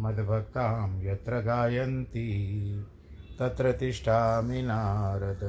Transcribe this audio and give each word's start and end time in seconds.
मद्भक्तां 0.00 1.02
यत्र 1.02 1.32
गायन्ति, 1.40 2.26
तत्र 3.38 3.72
तिष्ठामि 3.72 4.62
नारद। 4.62 5.40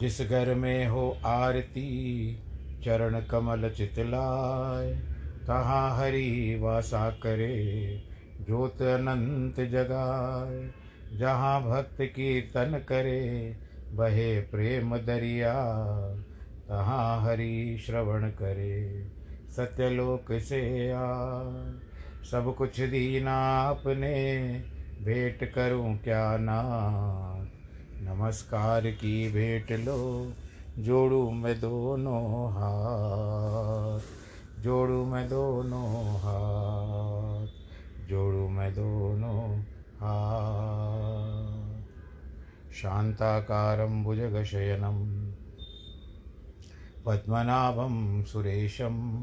जिस 0.00 0.22
घर 0.22 0.54
में 0.54 0.86
हो 0.86 1.18
आरती, 1.24 2.38
चरण 2.84 3.20
कमल 3.20 3.70
चितलाय, 3.70 4.94
तहाँ 5.46 5.96
हरि 5.96 6.58
वासा 6.62 7.10
करे, 7.10 8.02
ज्योत 8.46 8.82
अनंत 8.82 9.60
जगाए 9.60 10.70
जहाँ 11.18 11.62
भक्त 11.62 11.96
कीर्तन 12.00 12.78
करे, 12.88 13.56
बहे 13.92 14.40
प्रेम 14.40 14.96
दरिया, 14.96 15.54
तहाँ 16.68 17.22
हरि 17.22 17.82
श्रवण 17.86 18.28
करे, 18.28 19.06
सत्यलोक 19.56 20.24
से 20.32 20.92
आ 20.92 21.02
सब 22.30 22.54
कुछ 22.56 22.80
दीना 22.80 23.68
अपने 23.68 24.46
भेंट 25.02 25.52
करूँ 25.54 25.98
क्या 25.98 26.36
नाथ 26.36 27.62
नमस्कार 28.02 28.90
की 28.90 29.32
भेंट 29.32 29.72
लो, 29.72 30.32
जोड़ू 30.78 31.30
मैं 31.30 31.60
दोनों 31.60 32.50
हाथ, 32.52 34.00
जोड़ू 34.62 35.04
मैं 35.04 35.28
दोनों 35.28 36.16
हाथ, 36.16 37.46
जोड़ू 38.08 38.48
मैं 38.48 38.72
दोनों 38.72 39.60
हाथ। 39.96 41.82
शान्ताकारं 42.72 44.04
भुजगशयनं, 44.04 45.30
पद्मनाभं 47.06 48.24
सुरेशं 48.24 49.22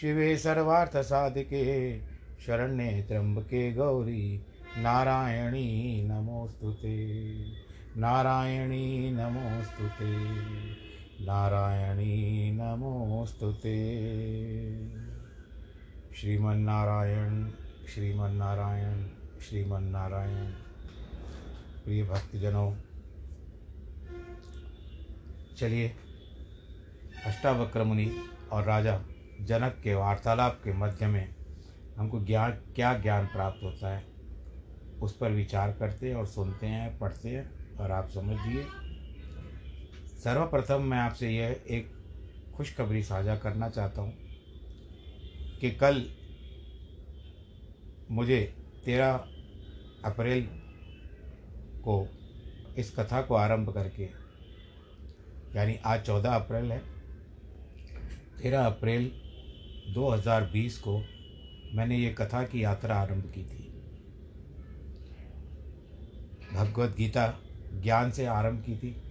शिवे 0.00 0.36
सर्वार्थसाधिके 0.36 1.98
शरण्ये 2.46 3.02
त्र्यम्बके 3.02 3.72
गौरी। 3.72 4.46
नारायणी 4.76 6.02
नमोऽस्तु 6.08 6.72
ते। 6.72 7.36
नारायणी 7.96 9.10
नमोऽस्तु 9.10 9.88
ते। 9.88 10.28
नारायणी 11.26 12.50
नमोऽस्तु 12.52 13.52
ते। 13.52 13.76
श्रीमन्नारायण 16.16 17.50
श्रीमन्नारायण 17.94 19.06
श्रीमन्नारायण। 19.40 20.50
प्रिय 21.84 22.02
भक्तजनों, 22.02 22.74
चलिए 25.56 25.96
अष्टावक्र 27.26 27.84
मुनि 27.84 28.12
और 28.52 28.64
राजा 28.64 29.02
जनक 29.40 29.80
के 29.84 29.94
वार्तालाप 29.94 30.60
के 30.64 30.72
मध्य 30.72 31.06
में 31.06 31.34
हमको 31.96 32.20
ज्ञान, 32.24 32.50
क्या 32.50 32.98
ज्ञान 32.98 33.26
प्राप्त 33.26 33.62
होता 33.62 33.94
है? 33.94 34.04
उस 35.02 35.16
पर 35.16 35.30
विचार 35.30 35.72
करते 35.72 36.08
हैं 36.08 36.16
और 36.16 36.26
सुनते 36.26 36.66
हैं, 36.66 36.98
पढ़ते 36.98 37.28
हैं 37.28 37.76
और 37.76 37.90
आप 37.90 38.08
समझिए 38.08 38.66
सर्वप्रथम 40.24 40.82
मैं 40.82 40.98
आपसे 40.98 41.30
यह 41.30 41.62
एक 41.70 41.92
खुशखबरी 42.54 43.02
साझा 43.02 43.36
करना 43.36 43.68
चाहता 43.68 44.02
हूँ 44.02 44.14
कि 45.60 45.70
कल 45.70 46.10
मुझे 48.10 48.54
तेरह 48.84 49.12
अप्रैल 50.04 50.42
को 51.84 52.08
इस 52.78 52.94
कथा 52.96 53.22
को 53.22 53.34
आरंभ 53.34 53.70
करके, 53.70 54.04
यानी 55.56 55.76
आज 55.84 56.02
चौदह 56.02 56.34
अप्रैल 56.34 56.72
है, 56.72 56.78
तेरह 58.42 58.66
अप्रैल 58.66 59.23
2020 59.88 60.78
को 60.78 61.02
मैंने 61.72 61.98
ये 61.98 62.12
कथा 62.12 62.42
की 62.42 62.64
यात्रा 62.64 62.94
आरंभ 62.94 63.32
की 63.34 63.44
थी। 63.44 63.64
भगवत 66.54 66.96
गीता 66.96 67.40
ज्ञान 67.72 68.10
से 68.10 68.26
आरंभ 68.26 68.62
की 68.62 68.76
थी। 68.76 69.02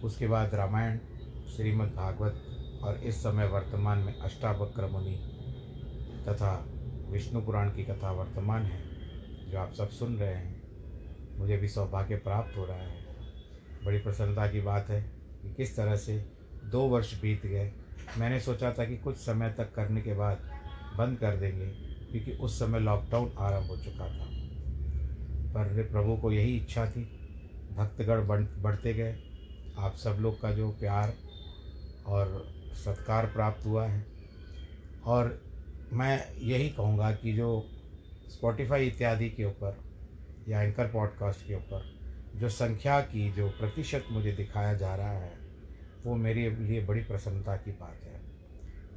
उसके 0.00 0.26
बाद 0.26 0.54
रामायण, 0.54 0.98
श्रीमद् 1.56 1.94
भागवत 1.94 2.46
और 2.82 2.96
इस 2.96 3.14
समय 3.14 3.46
वर्तमान 3.46 3.98
में 3.98 4.18
अष्टावक्र 4.18 4.86
मुनि 4.86 5.16
तथा 6.28 6.68
विष्णु 7.08 7.44
पुराण 7.44 7.70
की 7.70 7.84
कथा 7.84 8.10
वर्तमान 8.10 8.62
है, 8.62 8.84
जो 9.50 9.58
आप 9.58 9.72
सब 9.72 9.88
सुन 9.88 10.16
रहे 10.16 10.34
हैं। 10.34 10.62
मुझे 11.38 11.56
भी 11.56 11.68
सौभाग्य 11.68 12.16
प्राप्त 12.16 12.56
हो 12.56 12.64
रहा 12.64 12.76
है। 12.76 13.06
बड़ी 13.84 13.98
प्रसन्नता 13.98 14.46
की 14.46 14.60
बात 14.60 14.90
है 14.90 15.02
कि 15.42 15.54
किस 15.54 15.76
तरह 15.76 15.96
से 15.96 16.32
दो 16.64 16.80
वर्ष 16.80 17.20
बीत 17.20 17.46
गए 17.46 17.72
मैंने 18.18 18.40
सोचा 18.40 18.72
था 18.72 18.84
कि 18.84 18.96
कुछ 18.96 19.16
समय 19.16 19.52
तक 19.52 19.74
करने 19.74 20.02
के 20.02 20.14
बाद 20.14 20.50
बंद 20.96 21.18
कर 21.18 21.36
देंगे, 21.36 21.66
क्योंकि 22.10 22.32
उस 22.32 22.58
समय 22.58 22.80
लॉकडाउन 22.80 23.32
आरंभ 23.38 23.66
हो 23.66 23.76
चुका 23.76 24.08
था। 24.08 24.26
पर 25.54 25.88
प्रभु 25.92 26.16
को 26.16 26.32
यही 26.32 26.56
इच्छा 26.56 26.90
थी। 26.90 27.04
भक्तगण 27.76 28.26
बढ़ 28.26 28.42
बढ़ते 28.42 28.94
गए। 28.94 29.16
आप 29.78 29.96
सब 29.96 30.10
लोग 30.10 30.40
का 30.40 30.52
जो 30.52 30.70
प्यार 30.70 31.14
और 32.06 32.54
सत्कार 32.74 33.26
प्राप्त 33.26 33.66
हुआ 33.66 33.86
है। 33.86 34.06
और 35.04 35.42
मैं 35.92 36.36
यही 36.42 36.68
कहूँगा 36.68 37.12
कि 37.12 37.32
जो 37.32 37.70
स्पॉटिफाई 38.28 38.86
इत्यादि 38.86 39.30
के 39.30 39.44
ऊपर 39.44 39.78
या 40.48 40.62
एंकर 40.62 40.86
पॉडकास्ट 40.86 41.46
के 41.46 41.54
ऊपर 41.54 41.96
जो 42.36 42.48
संख्या 42.48 43.00
की 43.00 43.32
जो 43.32 43.48
प्रतिशत 43.48 44.04
मुझे 44.10 44.32
दिखाया 44.32 44.74
जा 44.74 44.94
रहा 44.94 45.12
है 45.12 45.45
वो 46.06 46.16
मेरे 46.16 46.50
लिए 46.50 46.84
बड़ी 46.86 47.00
प्रसन्नता 47.00 47.56
की 47.56 47.70
बात 47.70 48.00
है। 48.04 48.20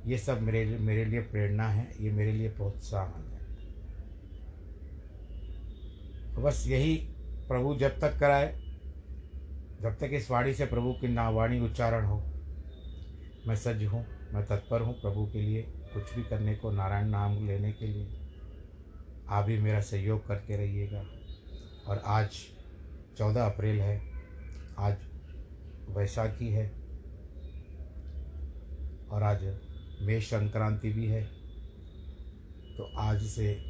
ये 0.06 0.18
सब 0.18 0.42
मेरे 0.42 0.66
लिए 0.66 0.78
मेरे 0.78 1.06
लिए 1.06 1.20
प्रेरणा 1.20 1.68
है, 1.68 2.04
ये 2.04 2.12
मेरे 2.12 2.32
लिए 2.32 2.50
प्रोत्साहन 2.50 3.22
है। 3.22 3.40
तो 6.36 6.42
बस 6.42 6.66
यही 6.68 6.96
प्रभु 7.48 7.76
जब 7.76 8.00
तक 8.00 8.20
कराए, 8.20 8.60
जब 9.82 9.98
तक 10.00 10.10
इस 10.14 10.32
वाणी 10.32 10.54
से 10.54 10.66
प्रभु 10.66 10.94
की 10.94 11.08
ना 11.08 11.30
वाणी 11.30 11.60
उच्चारण 11.60 12.06
हो, 12.06 12.18
मैं 13.48 13.56
सज्ज 13.56 13.84
हूँ, 13.84 14.06
मैं 14.34 14.46
तत्पर 14.46 14.82
हूँ 14.82 14.94
प्रभु 14.94 15.26
के 15.26 15.42
लिए, 15.42 15.62
कुछ 15.94 16.16
भी 16.16 16.24
करने 16.24 16.56
को 16.56 16.72
नारायण 16.72 17.08
नाम 17.08 17.48
लेने 17.48 17.72
के 17.72 17.88
लिए। 17.88 18.08
आप 19.30 19.46
भी 19.46 19.58
मेरा 19.58 19.82
सहयोग 19.82 20.28
करके 20.28 20.58
रहिएगा। 20.58 21.06
और 21.88 22.02
आज 22.06 22.30
चौदह 23.18 23.46
अप्रैल 23.46 23.80
है, 23.80 24.02
आज 24.78 24.98
वैशाखी 25.90 26.50
है 26.50 26.79
और 29.12 29.24
आज 29.24 29.58
मेष 30.02 30.28
संक्रांति 30.28 30.90
भी 30.90 31.08
है। 31.08 31.24
तो 32.78 32.84
आज 32.98 33.22
से 33.22 33.64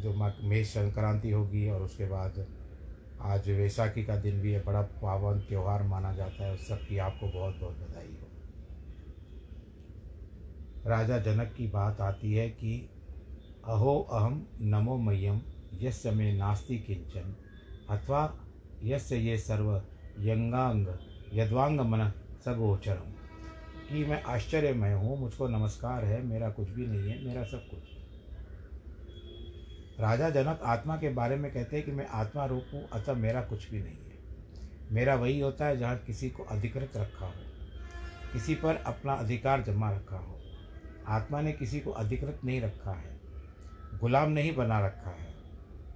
जो 0.00 0.32
मेष 0.48 0.68
संक्रांति 0.68 1.30
होगी 1.30 1.70
और 1.70 1.82
उसके 1.82 2.06
बाद 2.06 2.46
आज 3.20 3.50
वैसाखी 3.50 4.04
का 4.04 4.16
दिन 4.16 4.40
भी 4.40 4.52
है, 4.52 4.64
बड़ा 4.64 4.82
पावन 4.82 5.40
त्यौहार 5.40 5.82
माना 5.82 6.12
जाता 6.12 6.44
है, 6.44 6.54
उस 6.54 6.68
सब 6.68 6.86
की 6.86 6.98
आपको 6.98 7.26
बहुत 7.28 7.56
बहुत 7.56 7.76
बधाई 7.76 8.18
हो। 8.22 8.26
राजा 10.90 11.18
जनक 11.18 11.54
की 11.56 11.66
बात 11.66 12.00
आती 12.00 12.32
है 12.32 12.50
कि, 12.50 12.90
अहो 13.64 14.00
अहम 14.12 14.46
नमो 14.60 14.96
मह्यम 14.96 15.40
यस 15.74 16.06
में 16.06 16.38
नास्ति 16.38 16.78
किंचन 16.78 17.36
अथवा 17.90 18.40
यस्य 18.84 19.16
ये 19.16 19.38
सर्व 19.38 19.82
यंगांग 20.20 20.86
यद्वांग 21.32 21.80
मन 21.80 22.12
सगोचरम। 22.44 23.19
कि 23.90 24.04
मैं 24.04 24.22
आश्चर्यमय 24.24 24.92
हूँ, 24.92 25.18
मुझको 25.20 25.46
नमस्कार 25.48 26.04
है, 26.04 26.22
मेरा 26.22 26.48
कुछ 26.48 26.68
भी 26.68 26.86
नहीं 26.86 27.10
है, 27.10 27.24
मेरा 27.24 27.42
सब 27.44 27.66
कुछ। 27.68 27.78
राजा 30.00 30.28
जनक 30.30 30.60
आत्मा 30.64 30.96
के 30.96 31.08
बारे 31.08 31.36
में 31.36 31.50
कहते 31.52 31.76
हैं 31.76 31.84
कि 31.86 31.92
मैं 31.92 32.06
आत्मा 32.08 32.44
रूप 32.44 32.66
हूँ, 32.74 32.82
अतः 32.92 33.14
मेरा 33.14 33.40
कुछ 33.42 33.68
भी 33.70 33.78
नहीं 33.78 33.96
है। 33.96 34.18
मेरा 34.90 35.14
वही 35.14 35.40
होता 35.40 35.66
है 35.66 35.78
जहाँ 35.78 35.96
किसी 35.96 36.30
को 36.30 36.42
अधिकृत 36.42 36.96
रखा 36.96 37.26
हो, 37.26 37.32
किसी 38.32 38.54
पर 38.54 38.76
अपना 38.76 39.12
अधिकार 39.14 39.62
जमा 39.62 39.90
रखा 39.90 40.16
हो। 40.16 40.38
आत्मा 41.08 41.40
ने 41.40 41.52
किसी 41.52 41.80
को 41.80 41.90
अधिकृत 41.92 42.40
नहीं 42.44 42.60
रखा 42.60 42.92
है, 42.92 43.18
गुलाम 44.00 44.30
नहीं 44.30 44.54
बना 44.56 44.78
रखा 44.86 45.10
है। 45.10 45.34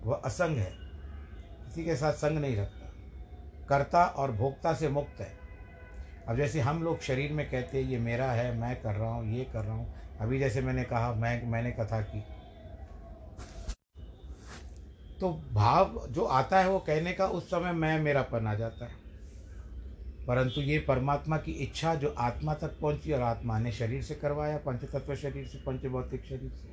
वह 0.03 0.23
असंग 0.25 0.57
है, 0.57 0.73
किसी 1.65 1.85
के 1.85 1.97
साथ 1.97 2.13
संग 2.15 2.39
नहीं 2.39 2.57
रखता। 2.57 2.93
कर्ता 3.69 4.05
और 4.07 4.33
भोक्ता 4.33 4.75
से 4.75 4.89
मुक्त 4.89 5.21
है। 5.21 5.44
अब 6.29 6.37
जैसे 6.37 6.61
हम 6.61 6.83
लोग 6.83 7.01
शरीर 7.01 7.33
में 7.33 7.51
कहते 7.51 7.83
हैं, 7.83 7.91
ये 7.91 7.99
मेरा 7.99 8.33
है, 8.33 8.59
मैं 8.59 8.83
कर 8.83 8.95
रहा 8.95 9.11
हूँ, 9.11 9.37
ये 9.37 9.45
कर 9.45 9.65
रहा 9.65 9.75
हूँ। 9.75 9.95
अभी 10.21 10.39
जैसे 10.39 10.61
मैंने 10.61 10.85
कहा, 10.85 11.15
मैं, 11.15 11.47
मैंने 11.47 11.71
कथा 11.71 12.01
की। 12.01 12.25
तो 15.21 15.43
भाव 15.53 16.07
जो 16.11 16.25
आता 16.25 16.61
है 16.61 16.69
वो 16.69 16.79
कहने 16.79 17.13
का 17.13 17.27
उस 17.27 17.47
समय 17.47 17.73
मैं, 17.73 18.01
मेरापन 18.01 18.47
आ 18.47 18.55
जाता। 18.55 18.85
है 18.85 19.03
परंतु 20.27 20.61
ये 20.61 20.79
परमात्मा 20.79 21.37
की 21.37 21.53
इच्छा 21.53 21.95
जो 21.95 22.15
आत्मा 22.19 22.55
तक 22.55 22.79
पहुँची 22.81 23.13
और 23.13 23.21
आत्मा 23.21 23.59
ने 23.59 23.73
शरीर 23.73 24.03
से 24.03 24.15
करवाया 24.15 24.57
पंच 24.57 24.85
तत्व 24.85 25.15
शरीर 25.15 25.47
से, 25.47 25.59
पंच 25.59 25.87
भौतिक 25.87 26.25
शरीर 26.25 26.51
से। 26.51 26.73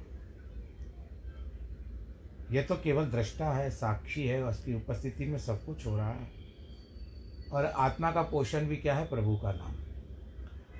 यह 2.56 2.64
तो 2.64 2.76
केवल 2.76 3.06
दृष्टा 3.06 3.52
है, 3.52 3.70
साक्षी 3.70 4.28
है, 4.28 4.44
उसकी 4.44 4.74
उपस्थिति 4.74 5.26
में 5.26 5.40
सब 5.40 5.66
कुछ 5.66 5.88
हो 5.88 5.98
रहा 5.98 6.10
है। 6.10 6.41
और 7.52 7.66
आत्मा 7.66 8.12
का 8.12 8.22
पोषण 8.22 8.66
भी 8.66 8.76
क्या 8.76 8.96
है? 8.96 9.08
प्रभु 9.08 9.38
का 9.38 9.52
नाम। 9.52 9.72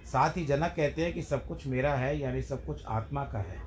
साथ 0.06 0.38
ही 0.38 0.46
जनक 0.46 0.74
कहते 0.78 1.04
हैं 1.04 1.14
कि 1.14 1.22
सब 1.22 1.48
कुछ 1.48 1.68
मेरा 1.68 1.94
है, 1.94 2.20
यानी 2.20 2.42
सब 2.42 2.66
कुछ 2.66 2.86
आत्मा 2.86 3.24
का 3.24 3.40
है। 3.40 3.58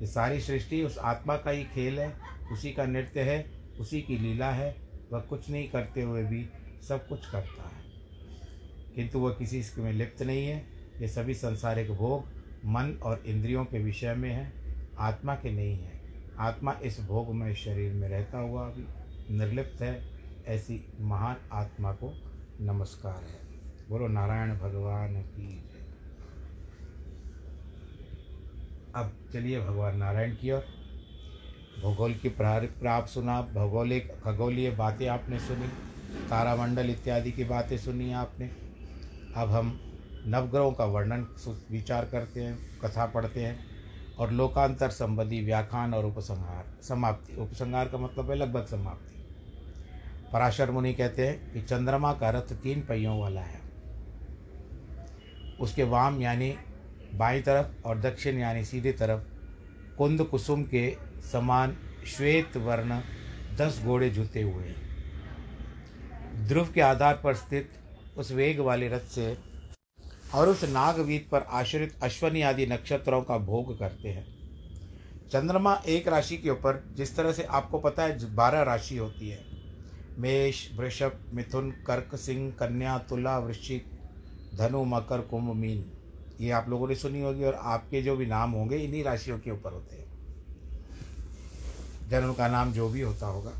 ये 0.00 0.06
सारी 0.06 0.40
सृष्टि 0.40 0.82
उस 0.82 0.98
आत्मा 0.98 1.36
का 1.36 1.50
ही 1.50 1.64
खेल 1.64 2.00
है, 2.00 2.14
उसी 2.52 2.72
का 2.72 2.86
नृत्य 2.86 3.20
है, 3.20 3.50
उसी 3.80 4.02
की 4.02 4.18
लीला 4.18 4.50
है, 4.50 4.76
वह 5.12 5.20
कुछ 5.20 5.50
नहीं 5.50 5.70
करते 5.70 6.02
हुए 6.02 6.24
भी 6.24 6.48
सब 6.88 7.08
कुछ 7.08 7.30
करता 7.30 7.62
है। 7.62 7.84
किंतु 8.94 9.18
वह 9.18 9.30
किसी 9.30 9.82
में 9.82 9.92
लिप्त 9.92 10.22
नहीं 10.22 10.46
है। 10.46 10.66
ये 11.00 11.08
सभी 11.08 11.34
संसारिक 11.34 11.90
भोग 11.90 12.24
मन 12.64 13.00
और 13.02 13.22
इंद्रियों 13.26 13.64
के 13.64 13.78
विषय 13.78 14.14
में 14.14 14.30
है, 14.30 14.52
आत्मा 14.98 15.34
के 15.34 15.52
नहीं 15.52 15.78
है। 15.78 16.00
आत्मा 16.38 16.78
इस 16.82 17.00
भोग 17.00 17.34
में 17.34 17.54
शरीर 17.54 17.92
में 17.92 18.08
रहता 18.08 18.38
हुआ 18.38 18.64
भी 18.64 18.86
निर्लिप्त 19.38 19.82
है, 19.82 20.10
ऐसी 20.46 20.92
महान 21.00 21.36
आत्मा 21.52 21.92
को 21.92 22.29
नमस्कार 22.62 23.14
है। 23.14 23.38
बोलो, 23.88 24.08
नारायण 24.08 24.58
भगवान 24.58 25.22
की 25.22 25.64
अब 28.94 29.12
चलिए 29.32 29.60
भगवान 29.60 29.96
नारायण 29.96 30.34
की 30.34 30.50
ओर। 30.50 30.64
भूगोल 31.82 32.14
की 32.14 32.28
प्राप 32.28 33.06
सुना, 33.06 33.42
भौगोलिक, 33.42 34.12
खगोलीय 34.24 34.70
बातें 34.70 35.08
आपने 35.08 35.38
सुनी, 35.38 35.68
तारामंडल 36.30 36.90
इत्यादि 36.90 37.32
की 37.32 37.44
बातें 37.44 37.78
सुनी 37.78 38.12
आपने। 38.12 38.50
अब 39.36 39.50
हम 39.50 39.80
नवग्रहों 40.26 40.72
का 40.72 40.84
वर्णन 40.84 41.26
विचार 41.70 42.04
करते 42.04 42.42
हैं, 42.42 42.80
कथा 42.80 43.06
पढ़ते 43.06 43.40
हैं, 43.40 43.58
और 44.18 44.30
लोकांतर 44.30 44.90
संबंधी 44.90 45.44
व्याख्यान 45.44 45.94
और 45.94 46.04
उपसंहार 46.04 46.64
समाप्ति। 46.82 47.36
उपसंहार 47.36 47.88
का 47.88 47.98
मतलब 47.98 48.30
है 48.30 48.36
लगभग 48.36 48.66
समाप्ति। 48.66 49.19
पराशर 50.32 50.70
मुनि 50.70 50.94
कहते 50.94 51.26
हैं 51.26 51.52
कि 51.52 51.62
चंद्रमा 51.62 52.12
का 52.12 52.30
रथ 52.30 52.52
तीन 52.52 52.80
पहियों 52.80 53.20
वाला 53.20 53.40
है। 53.40 53.60
उसके 55.60 55.82
वाम 55.82 56.22
यानी 56.22 56.54
बाई 57.14 57.40
तरफ़ 57.40 57.86
और 57.86 58.00
दक्षिण 58.00 58.38
यानी 58.38 58.64
सीधी 58.64 58.92
तरफ़ 58.92 59.22
कुंद 59.98 60.24
कुसुम 60.24 60.62
के 60.64 60.96
समान 61.32 61.76
श्वेत 62.06 62.56
वर्ण 62.56 63.00
दस 63.56 63.80
घोड़े 63.84 64.10
जुते 64.10 64.42
हुए 64.42 64.64
हैं। 64.64 64.90
ध्रुव 66.48 66.68
के 66.72 66.80
आधार 66.80 67.20
पर 67.24 67.34
स्थित 67.34 67.70
उस 68.16 68.32
वेग 68.32 68.60
वाले 68.60 68.88
रथ 68.88 69.00
से 69.00 69.38
और 70.34 70.48
उस 70.48 70.64
नागवीत 70.64 71.28
पर 71.32 71.40
आश्रित 71.40 71.94
अश्वनी 72.02 72.42
आदि 72.42 72.66
नक्षत्रों 72.66 73.22
का 73.22 73.38
भोग 73.38 73.78
करते 73.78 74.08
हैं। 74.08 74.26
चंद्रमा 75.32 75.82
एक 75.86 76.08
राशि 76.08 76.36
के 76.36 76.50
ऊपर, 76.50 76.92
जिस 76.96 77.16
तरह 77.16 77.32
से 77.32 77.42
आपको 77.42 77.78
पता 77.78 78.02
है, 78.02 78.34
बारह 78.34 78.62
राशि 78.62 78.96
होती 78.96 79.28
है। 79.28 79.49
मेष, 80.20 80.66
वृषभ, 80.76 81.20
मिथुन, 81.34 81.70
कर्क, 81.70 82.16
सिंह, 82.16 82.50
कन्या, 82.50 82.98
तुला, 82.98 83.38
वृश्चिक, 83.38 83.86
धनु, 84.54 84.84
मकर, 84.84 85.20
कुंभ, 85.20 85.54
मीन। 85.54 85.84
ये 86.40 86.50
आप 86.50 86.68
लोगों 86.68 86.88
ने 86.88 86.94
सुनी 86.94 87.20
होगी 87.20 87.44
और 87.44 87.54
आपके 87.54 88.02
जो 88.02 88.16
भी 88.16 88.26
नाम 88.26 88.50
होंगे, 88.50 88.76
इन्हीं 88.76 89.04
राशियों 89.04 89.38
के 89.38 89.50
ऊपर 89.50 89.72
होते 89.72 89.96
हैं। 89.96 90.08
जन्म 92.08 92.32
का 92.32 92.48
नाम 92.48 92.72
जो 92.72 92.88
भी 92.88 93.00
होता 93.00 93.26
होगा 93.26 93.50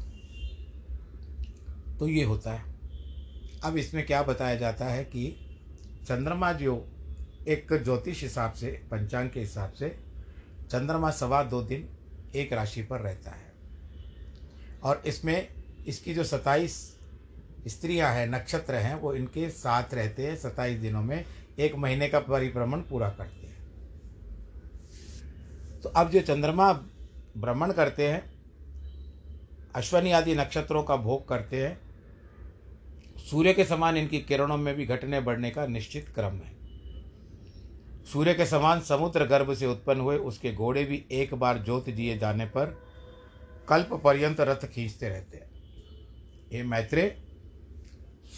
तो 1.98 2.08
ये 2.08 2.24
होता 2.24 2.52
है। 2.52 2.64
अब 3.64 3.76
इसमें 3.76 4.06
क्या 4.06 4.22
बताया 4.22 4.54
जाता 4.54 4.84
है 4.84 5.04
कि 5.04 5.36
चंद्रमा 6.04 6.52
जो 6.52 6.74
एक 7.48 7.66
ज्योतिष 7.72 8.22
हिसाब 8.22 8.52
से, 8.52 8.70
पंचांग 8.90 9.30
के 9.30 9.40
हिसाब 9.40 9.72
से, 9.72 9.88
चंद्रमा 10.70 11.10
सवा 11.10 11.42
दो 11.42 11.62
दिन 11.62 11.88
एक 12.34 12.52
राशि 12.52 12.82
पर 12.82 13.00
रहता 13.00 13.30
है। 13.30 13.52
और 14.82 15.02
इसमें 15.06 15.48
इसकी 15.86 16.14
जो 16.14 16.24
सताईस 16.24 16.96
स्त्रियाँ 17.66 18.14
हैं, 18.14 18.26
नक्षत्र 18.26 18.74
हैं, 18.74 18.94
वो 18.94 19.14
इनके 19.14 19.50
साथ 19.50 19.94
रहते 19.94 20.26
हैं, 20.26 20.36
सताईस 20.36 20.78
दिनों 20.78 21.02
में, 21.02 21.24
एक 21.58 21.74
महीने 21.74 22.08
का 22.08 22.20
परिभ्रमण 22.20 22.80
पूरा 22.80 23.08
करते 23.08 23.46
हैं। 23.46 23.50
तो 25.80 25.88
अब 25.88 26.10
जो 26.10 26.20
चंद्रमा 26.20 26.72
भ्रमण 27.36 27.72
करते 27.72 28.08
हैं, 28.08 28.32
अश्वनी 29.74 30.12
आदि 30.12 30.34
नक्षत्रों 30.34 30.82
का 30.82 30.96
भोग 30.96 31.28
करते 31.28 31.66
हैं, 31.66 31.80
सूर्य 33.30 33.52
के 33.52 33.64
समान 33.64 33.96
इनकी 33.96 34.18
किरणों 34.18 34.56
में 34.56 34.74
भी 34.74 34.86
घटने 34.86 35.20
बढ़ने 35.20 35.50
का 35.50 35.66
निश्चित 35.66 36.08
क्रम 36.08 36.32
है। 36.32 36.58
सूर्य 38.12 38.34
के 38.34 38.46
समान 38.46 38.80
समुद्र 38.80 39.24
गर्भ 39.24 39.54
से 39.54 39.66
उत्पन्न 39.66 40.00
हुए, 40.00 40.16
उसके 40.16 40.52
घोड़े 40.52 40.84
भी 40.84 41.04
एक 41.12 41.34
बार 41.34 41.58
जोत 41.58 41.90
दिए 41.90 42.18
जाने 42.18 42.44
पर 42.44 42.80
कल्प 43.68 44.00
पर्यंत 44.04 44.40
रथ 44.40 44.66
खींचते 44.66 45.08
रहते 45.08 45.38
हैं। 45.38 45.49
ये 46.50 46.62
मैत्रे 46.62 47.02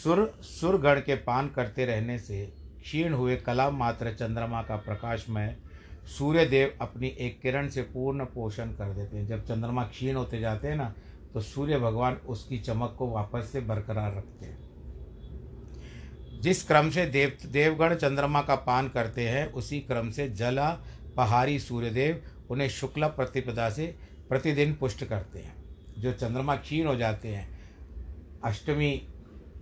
सुर, 0.02 0.40
सुरगढ़ 0.42 0.98
के 1.00 1.14
पान 1.16 1.48
करते 1.48 1.84
रहने 1.86 2.18
से 2.18 2.44
क्षीण 2.82 3.12
हुए 3.12 3.36
कला 3.36 3.70
मात्र 3.70 4.12
चंद्रमा 4.12 4.62
का 4.62 4.76
प्रकाशमय 4.76 5.56
सूर्य 6.08 6.44
देव 6.46 6.76
अपनी 6.80 7.08
एक 7.08 7.40
किरण 7.40 7.68
से 7.68 7.82
पूर्ण 7.82 8.24
पोषण 8.24 8.72
कर 8.72 8.92
देते 8.92 9.16
हैं। 9.16 9.26
जब 9.26 9.44
चंद्रमा 9.46 9.84
क्षीण 9.84 10.16
होते 10.16 10.40
जाते 10.40 10.68
हैं 10.68 10.76
ना 10.76 10.92
तो 11.34 11.40
सूर्य 11.40 11.78
भगवान 11.78 12.14
उसकी 12.14 12.58
चमक 12.58 12.94
को 12.98 13.08
वापस 13.10 13.48
से 13.52 13.60
बरकरार 13.60 14.16
रखते 14.16 14.46
हैं। 14.46 14.58
जिस 16.40 16.62
क्रम 16.64 16.90
से 16.90 17.06
देव, 17.06 17.36
देवगण 17.46 17.94
चंद्रमा 17.94 18.42
का 18.42 18.54
पान 18.56 18.88
करते 18.88 19.28
हैं, 19.28 19.52
उसी 19.52 19.80
क्रम 19.80 20.10
से 20.10 20.28
जला 20.28 20.70
पहाड़ी 21.16 21.58
सूर्यदेव 21.58 22.22
उन्हें 22.50 22.68
शुक्ला 22.68 23.08
प्रतिपदा 23.08 23.70
से 23.70 23.86
प्रतिदिन 24.28 24.74
पुष्ट 24.74 25.04
करते 25.04 25.38
हैं। 25.38 25.54
जो 25.98 26.12
चंद्रमा 26.12 26.56
क्षीण 26.56 26.86
हो 26.86 26.96
जाते 26.96 27.28
हैं 27.28 27.61
अष्टमी 28.44 29.08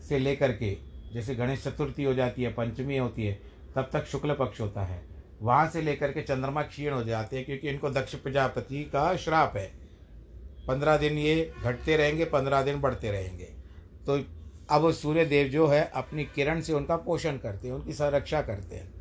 से 0.08 0.18
लेकर 0.18 0.52
के, 0.52 0.76
जैसे 1.14 1.34
गणेश 1.34 1.64
चतुर्थी 1.64 2.04
हो 2.04 2.14
जाती 2.14 2.42
है, 2.42 2.52
पंचमी 2.52 2.96
होती 2.96 3.26
है, 3.26 3.40
तब 3.74 3.90
तक 3.92 4.04
शुक्ल 4.04 4.34
पक्ष 4.34 4.60
होता 4.60 4.82
है। 4.82 5.02
वहाँ 5.42 5.68
से 5.68 5.82
लेकर 5.82 6.12
के 6.12 6.22
चंद्रमा 6.22 6.62
क्षीण 6.62 6.92
हो 6.92 7.04
जाते 7.04 7.36
हैं, 7.36 7.46
क्योंकि 7.46 7.68
इनको 7.68 7.90
दक्ष 7.90 8.14
प्रजापति 8.14 8.82
का 8.84 9.16
श्राप 9.16 9.56
है। 9.56 9.72
पंद्रह 10.68 10.96
दिन 10.96 11.18
ये 11.18 11.52
घटते 11.62 11.96
रहेंगे, 11.96 12.24
पंद्रह 12.24 12.62
दिन 12.62 12.80
बढ़ते 12.80 13.10
रहेंगे। 13.10 13.44
तो 14.06 14.20
अब 14.70 14.90
सूर्य 14.92 15.24
देव 15.24 15.48
जो 15.48 15.66
है, 15.66 15.90
अपनी 15.94 16.24
किरण 16.24 16.60
से 16.60 16.72
उनका 16.72 16.96
पोषण 16.96 17.36
करते 17.36 17.68
हैं, 17.68 17.74
उनकी 17.74 17.92
संरक्षा 17.92 18.42
करते 18.42 18.76
हैं। 18.76 18.92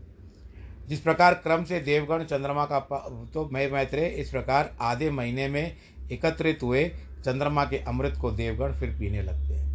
जिस 0.88 1.00
प्रकार 1.00 1.34
क्रम 1.34 1.64
से 1.64 1.80
देवगण 1.80 2.24
चंद्रमा 2.24 2.66
का 2.66 2.80
तो 3.34 3.50
मय 3.54 3.70
मैत्रे 3.70 4.08
इस 4.08 4.30
प्रकार 4.30 4.76
आधे 4.82 5.10
महीने 5.12 5.48
में 5.48 5.76
एकत्रित 6.12 6.64
हुए, 6.64 6.92
चंद्रमा 7.26 7.66
के 7.66 7.78
अमृत 7.78 8.18
को 8.22 8.32
देवगण 8.32 8.74
फिर 8.74 8.90
पीने 8.90 9.22
लगते 9.22 9.54
हैं। 9.54 9.69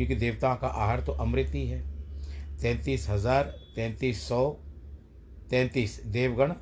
क्योंकि 0.00 0.16
देवताओं 0.16 0.56
का 0.56 0.66
आहार 0.66 1.00
तो 1.00 1.12
अमृत 1.12 1.50
ही 1.54 1.66
है। 1.68 1.80
तैंतीस 2.60 3.08
हज़ार, 3.08 3.44
तैंतीस 3.76 4.22
सौ, 4.28 4.48
तैंतीस 5.50 6.00
देवगण 6.06 6.52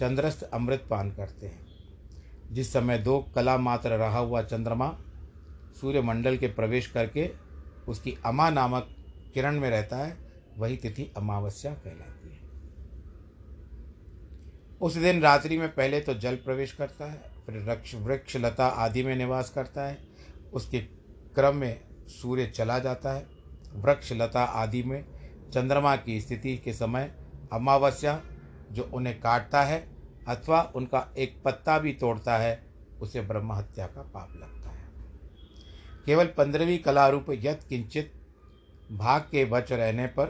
चंद्रस्थ 0.00 0.42
अमृत 0.44 0.84
पान 0.90 1.10
करते 1.10 1.46
हैं। 1.46 2.52
जिस 2.52 2.72
समय 2.72 2.98
दो 2.98 3.18
कला 3.34 3.56
मात्र 3.58 3.90
रहा 3.90 4.18
हुआ 4.18 4.42
चंद्रमा, 4.42 4.90
सूर्यमंडल 5.80 6.36
के 6.36 6.46
प्रवेश 6.48 6.86
करके 6.86 7.28
उसकी 7.88 8.16
अमा 8.26 8.48
नामक 8.50 8.94
किरण 9.34 9.58
में 9.60 9.68
रहता 9.70 9.96
है, 9.96 10.16
वही 10.58 10.76
तिथि 10.76 11.10
अमावस्या 11.16 11.72
कहलाती 11.74 12.28
है। 12.28 12.40
उस 14.80 14.96
दिन 14.96 15.22
रात्रि 15.22 15.58
में 15.58 15.68
पहले 15.68 16.00
तो 16.00 16.14
जल 16.14 16.36
प्रवेश 16.36 16.72
करता 16.72 17.10
है, 17.12 17.20
फिर 17.46 17.58
वृक्ष 17.58 17.94
वृक्ष 17.96 18.36
लता 18.36 18.66
आदि 18.66 19.02
में 19.02 19.14
निवास 19.16 19.50
करता 19.50 19.86
है। 19.86 19.98
उसके 20.52 20.80
क्रम 21.34 21.56
में 21.56 21.80
सूर्य 22.08 22.46
चला 22.46 22.78
जाता 22.78 23.12
है, 23.12 23.26
वृक्ष, 23.74 24.12
लता 24.12 24.44
आदि 24.44 24.82
में 24.82 25.04
चंद्रमा 25.52 25.96
की 25.96 26.20
स्थिति 26.20 26.56
के 26.56 26.72
समय 26.72 27.14
अमावस्या 27.52 28.22
जो 28.72 28.90
उन्हें 28.94 29.20
काटता 29.20 29.62
है 29.62 29.88
अथवा 30.28 30.72
उनका 30.74 31.14
एक 31.18 31.42
पत्ता 31.44 31.78
भी 31.78 31.92
तोड़ता 31.92 32.36
है, 32.36 32.66
उसे 33.00 33.20
ब्रह्म 33.20 33.52
हत्या 33.52 33.86
का 33.86 34.02
पाप 34.02 34.28
लगता 34.32 34.70
है। 34.70 34.84
केवल 36.06 36.26
पंद्रहवीं 36.26 36.78
कला 36.78 37.08
रूप 37.08 37.26
यत 37.30 37.66
किंचित 37.68 38.12
भाग 38.92 39.20
के 39.20 39.44
बच 39.44 39.72
रहने 39.72 40.06
पर 40.06 40.26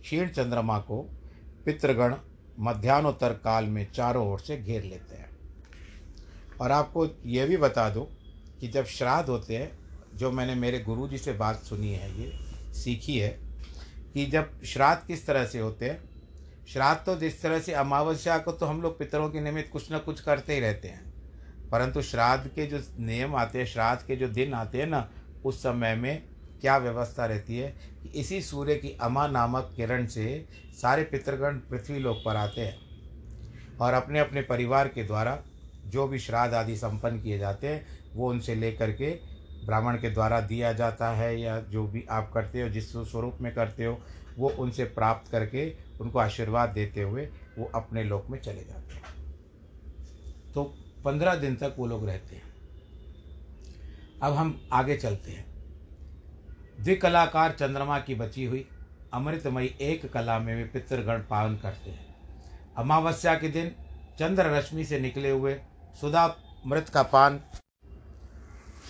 क्षीण 0.00 0.28
चंद्रमा 0.28 0.78
को 0.78 1.02
पितृगण 1.64 2.14
मध्यान्होत्तर 2.60 3.32
काल 3.32 3.64
में 3.64 3.92
चारों 3.92 4.32
ओर 4.32 4.40
से 4.40 4.56
घेर 4.56 4.82
लेते 4.82 5.16
हैं। 5.16 5.30
और 6.60 6.72
आपको 6.72 7.08
यह 7.26 7.46
भी 7.46 7.56
बता 7.56 7.90
दूँ 7.90 8.06
कि 8.60 8.68
जब 8.68 8.84
श्राद्ध 8.84 9.28
होते 9.28 9.56
हैं 9.56 9.85
जो 10.16 10.30
मैंने 10.32 10.54
मेरे 10.54 10.78
गुरु 10.80 11.08
जी 11.08 11.18
से 11.18 11.32
बात 11.34 11.56
सुनी 11.58 11.92
है, 11.92 12.10
ये 12.20 12.72
सीखी 12.74 13.18
है 13.18 13.28
कि 14.12 14.26
जब 14.26 14.62
श्राद्ध 14.64 15.06
किस 15.06 15.26
तरह 15.26 15.44
से 15.46 15.58
होते 15.58 15.86
हैं, 15.86 15.98
श्राद्ध 16.68 17.00
तो 17.06 17.16
जिस 17.16 17.40
तरह 17.42 17.60
से 17.60 17.72
अमावस्या 17.74 18.38
को 18.38 18.52
तो 18.52 18.66
हम 18.66 18.80
लोग 18.82 18.98
पितरों 18.98 19.28
के 19.30 19.40
निमित्त 19.40 19.70
कुछ 19.72 19.90
ना 19.90 19.98
कुछ 19.98 20.20
करते 20.20 20.54
ही 20.54 20.60
रहते 20.60 20.88
हैं, 20.88 21.04
परंतु 21.70 22.02
श्राद्ध 22.02 22.48
के 22.48 22.66
जो 22.66 22.80
नियम 23.00 23.36
आते 23.36 23.58
हैं, 23.58 23.66
श्राद्ध 23.66 24.02
के 24.06 24.16
जो 24.16 24.28
दिन 24.28 24.54
आते 24.54 24.78
हैं 24.78 24.86
ना, 24.86 25.08
उस 25.44 25.62
समय 25.62 25.94
में 25.94 26.22
क्या 26.60 26.76
व्यवस्था 26.78 27.26
रहती 27.26 27.58
है 27.58 27.68
कि 28.02 28.08
इसी 28.10 28.40
सूर्य 28.42 28.74
की 28.74 28.96
अमा 29.00 29.26
नामक 29.26 29.72
किरण 29.76 30.06
से 30.06 30.46
सारे 30.80 31.02
पितृगण 31.04 31.58
पृथ्वी 31.70 31.98
लोक 31.98 32.22
पर 32.24 32.36
आते 32.36 32.60
हैं 32.60 33.76
और 33.78 33.94
अपने 33.94 34.18
अपने 34.18 34.42
परिवार 34.42 34.88
के 34.88 35.04
द्वारा 35.04 35.38
जो 35.86 36.06
भी 36.08 36.18
श्राद्ध 36.18 36.54
आदि 36.54 36.76
संपन्न 36.76 37.20
किए 37.20 37.38
जाते 37.38 37.68
हैं, 37.68 37.86
वो 38.14 38.30
उनसे 38.30 38.54
लेकर 38.54 38.90
के 38.92 39.10
ब्राह्मण 39.66 39.96
के 39.96 40.10
द्वारा 40.10 40.40
दिया 40.40 40.72
जाता 40.72 41.08
है 41.08 41.40
या 41.40 41.60
जो 41.60 41.86
भी 41.86 42.06
आप 42.10 42.30
करते 42.34 42.62
हो, 42.62 42.68
जिस 42.68 42.92
स्वरूप 42.92 43.38
में 43.40 43.54
करते 43.54 43.84
हो, 43.84 44.00
वो 44.38 44.48
उनसे 44.48 44.84
प्राप्त 44.84 45.30
करके 45.30 45.76
उनको 46.00 46.18
आशीर्वाद 46.18 46.68
देते 46.68 47.02
हुए 47.02 47.26
वो 47.58 47.72
अपने 47.74 48.04
लोक 48.04 48.26
में 48.30 48.38
चले 48.38 48.64
जाते 48.64 48.94
हैं। 48.94 49.02
तो 50.54 50.64
पंद्रह 51.04 51.34
दिन 51.34 51.56
तक 51.56 51.74
वो 51.78 51.86
लोग 51.86 52.06
रहते 52.06 52.36
हैं। 52.36 52.42
अब 54.22 54.32
हम 54.32 54.68
आगे 54.72 54.96
चलते 54.96 55.30
हैं। 55.30 55.46
द्विकलाकार 56.80 57.52
चंद्रमा 57.52 57.98
की 57.98 58.14
बची 58.14 58.44
हुई 58.44 58.68
अमृतमयी 59.12 59.74
एक 59.80 60.12
कला 60.12 60.38
में 60.38 60.54
वे 60.56 60.64
पितृगण 60.64 61.18
पालन 61.18 61.56
करते 61.56 61.90
हैं। 61.90 62.16
अमावस्या 62.76 63.34
के 63.34 63.48
दिन 63.48 63.72
चंद्र 64.18 64.46
रश्मि 64.46 64.84
से 64.84 65.00
निकले 65.00 65.30
हुए 65.30 65.60
सुधा 66.00 66.36
मृत 66.66 66.88
का 66.88 67.02
पान 67.02 67.40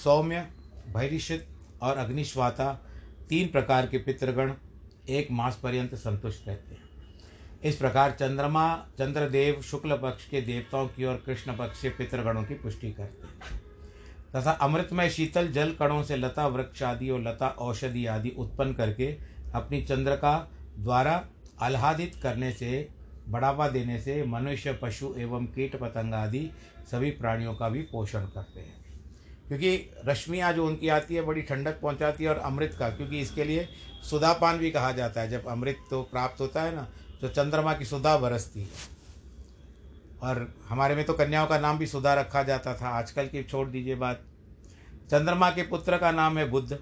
सौम्य 0.05 0.49
भैरिषित 0.97 1.47
और 1.83 1.97
अग्निश्वाता 1.97 2.73
तीन 3.29 3.49
प्रकार 3.49 3.87
के 3.87 3.99
पितृगण 3.99 4.53
एक 5.09 5.29
मास 5.31 5.61
पर्यंत 5.63 5.95
संतुष्ट 5.95 6.49
रहते 6.49 6.75
हैं। 6.75 6.85
इस 7.65 7.77
प्रकार 7.77 8.11
चंद्रमा, 8.11 8.77
चंद्रदेव, 8.99 9.61
शुक्ल 9.61 9.97
पक्ष 9.97 10.29
के 10.29 10.41
देवताओं 10.41 10.89
की 10.89 11.05
और 11.05 11.23
कृष्ण 11.27 11.57
पक्ष 11.57 11.83
के 11.83 11.89
पितृगणों 11.89 12.43
की 12.45 12.55
पुष्टि 12.55 12.93
करते 12.93 13.27
हैं। 13.27 13.61
तथा 14.35 14.51
अमृतमय 14.51 15.11
शीतल 15.11 15.49
जल 15.49 15.73
कणों 15.73 16.03
से 16.03 16.17
लता 16.17 16.47
वृक्ष 16.47 16.83
आदि 16.83 17.11
और 17.11 17.21
लता 17.21 17.49
औषधि 17.49 18.07
आदि 18.07 18.31
उत्पन्न 18.39 18.75
करके 18.75 19.07
अपनी 19.55 19.83
चंद्र 19.83 20.17
का 20.17 20.51
द्वारा 20.79 21.29
आह्लादित 21.61 22.15
करने 22.23 22.53
से, 22.53 22.89
बढ़ावा 23.29 23.69
देने 23.69 24.01
से 24.01 24.23
मनुष्य, 24.25 24.73
पशु 24.73 25.15
एवं 25.19 25.47
कीट 25.47 25.77
पतंग 25.77 26.15
आदि 26.15 26.51
सभी 26.91 27.11
प्राणियों 27.11 27.55
का 27.55 27.69
भी 27.69 27.83
पोषण 27.83 28.27
करते 28.27 28.61
हैं। 28.61 28.86
क्योंकि 29.49 29.77
रश्मियाँ 30.07 30.53
जो 30.53 30.67
उनकी 30.67 30.89
आती 30.89 31.15
है, 31.15 31.23
बड़ी 31.23 31.43
ठंडक 31.43 31.81
पहुँचाती 31.81 32.25
है 32.25 32.31
और 32.31 32.39
अमृत 32.39 32.75
का, 32.79 32.89
क्योंकि 32.91 33.21
इसके 33.21 33.45
लिए 33.45 33.69
सुधापान 34.05 34.59
भी 34.59 34.71
कहा 34.71 34.91
जाता 34.93 35.21
है। 35.21 35.31
जब 35.31 35.47
अमृत 35.49 35.85
तो 35.91 36.03
प्राप्त 36.03 36.41
होता 36.41 36.63
है 36.63 36.75
ना 36.75 36.87
तो 37.21 37.29
चंद्रमा 37.29 37.73
की 37.75 37.85
सुधा 37.85 38.17
बरसती 38.19 38.61
है। 38.61 38.95
और 40.23 40.47
हमारे 40.69 40.95
में 40.95 41.05
तो 41.05 41.13
कन्याओं 41.13 41.47
का 41.47 41.59
नाम 41.59 41.79
भी 41.79 41.87
सुधा 41.87 42.15
रखा 42.15 42.43
जाता 42.43 42.75
था। 42.75 42.89
आजकल 42.89 43.27
की 43.27 43.43
छोड़ 43.43 43.69
दीजिए 43.69 43.95
बात। 43.97 44.25
चंद्रमा 45.11 45.51
के 45.51 45.63
पुत्र 45.63 45.99
का 45.99 46.11
नाम 46.11 46.39
है 46.39 46.49
बुद्ध 46.51 46.79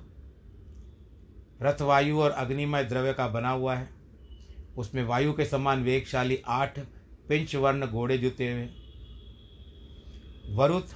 रथ 1.62 1.82
वायु 1.82 2.20
और 2.20 2.30
अग्निमय 2.30 2.84
द्रव्य 2.84 3.12
का 3.12 3.26
बना 3.28 3.50
हुआ 3.50 3.74
है। 3.74 3.88
उसमें 4.76 5.02
वायु 5.04 5.32
के 5.32 5.44
समान 5.44 5.82
वेगशाली 5.84 6.38
आठ 6.48 6.78
पिंच 7.28 7.54
वर्ण 7.56 7.86
घोड़े 7.86 8.18
जुते 8.18 8.50
हुए 8.52 8.68
वरुथ 10.54 10.94